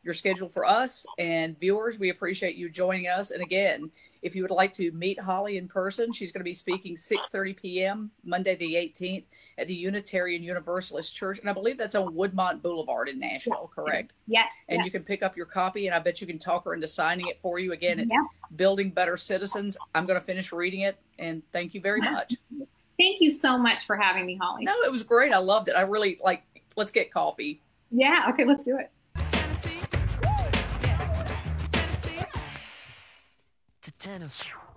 your 0.03 0.13
schedule 0.13 0.47
for 0.47 0.65
us 0.65 1.05
and 1.17 1.59
viewers. 1.59 1.99
We 1.99 2.09
appreciate 2.09 2.55
you 2.55 2.69
joining 2.69 3.07
us. 3.07 3.31
And 3.31 3.43
again, 3.43 3.91
if 4.21 4.35
you 4.35 4.41
would 4.41 4.51
like 4.51 4.73
to 4.73 4.91
meet 4.91 5.19
Holly 5.19 5.57
in 5.57 5.67
person, 5.67 6.11
she's 6.11 6.31
going 6.31 6.41
to 6.41 6.45
be 6.45 6.53
speaking 6.53 6.95
6:30 6.95 7.55
p.m. 7.57 8.11
Monday 8.23 8.55
the 8.55 8.75
18th 8.75 9.23
at 9.57 9.67
the 9.67 9.75
Unitarian 9.75 10.43
Universalist 10.43 11.15
Church, 11.15 11.39
and 11.39 11.49
I 11.49 11.53
believe 11.53 11.77
that's 11.77 11.95
on 11.95 12.13
Woodmont 12.13 12.61
Boulevard 12.61 13.09
in 13.09 13.19
Nashville. 13.19 13.71
Correct? 13.73 14.13
Yes. 14.27 14.51
And 14.67 14.77
yes. 14.77 14.85
you 14.85 14.91
can 14.91 15.03
pick 15.03 15.23
up 15.23 15.37
your 15.37 15.45
copy, 15.45 15.87
and 15.87 15.95
I 15.95 15.99
bet 15.99 16.21
you 16.21 16.27
can 16.27 16.39
talk 16.39 16.65
her 16.65 16.73
into 16.73 16.87
signing 16.87 17.27
it 17.27 17.41
for 17.41 17.59
you. 17.59 17.71
Again, 17.71 17.99
it's 17.99 18.13
Yeah. 18.13 18.23
Building 18.55 18.89
Better 18.89 19.15
Citizens. 19.15 19.77
I'm 19.95 20.05
going 20.05 20.19
to 20.19 20.25
finish 20.25 20.51
reading 20.51 20.81
it, 20.81 20.97
and 21.17 21.43
thank 21.51 21.73
you 21.73 21.81
very 21.81 22.01
much. 22.01 22.35
Thank 22.99 23.21
you 23.21 23.31
so 23.31 23.57
much 23.57 23.85
for 23.85 23.95
having 23.95 24.25
me, 24.25 24.35
Holly. 24.35 24.65
no, 24.65 24.73
it 24.81 24.91
was 24.91 25.03
great. 25.03 25.31
I 25.31 25.37
loved 25.37 25.69
it. 25.69 25.75
I 25.77 25.83
really 25.83 26.19
like. 26.21 26.43
Let's 26.75 26.91
get 26.91 27.13
coffee. 27.13 27.61
Yeah. 27.91 28.25
Okay. 28.27 28.43
Let's 28.43 28.65
do 28.65 28.77
it. 28.77 28.91
Tennessee. 33.99 34.68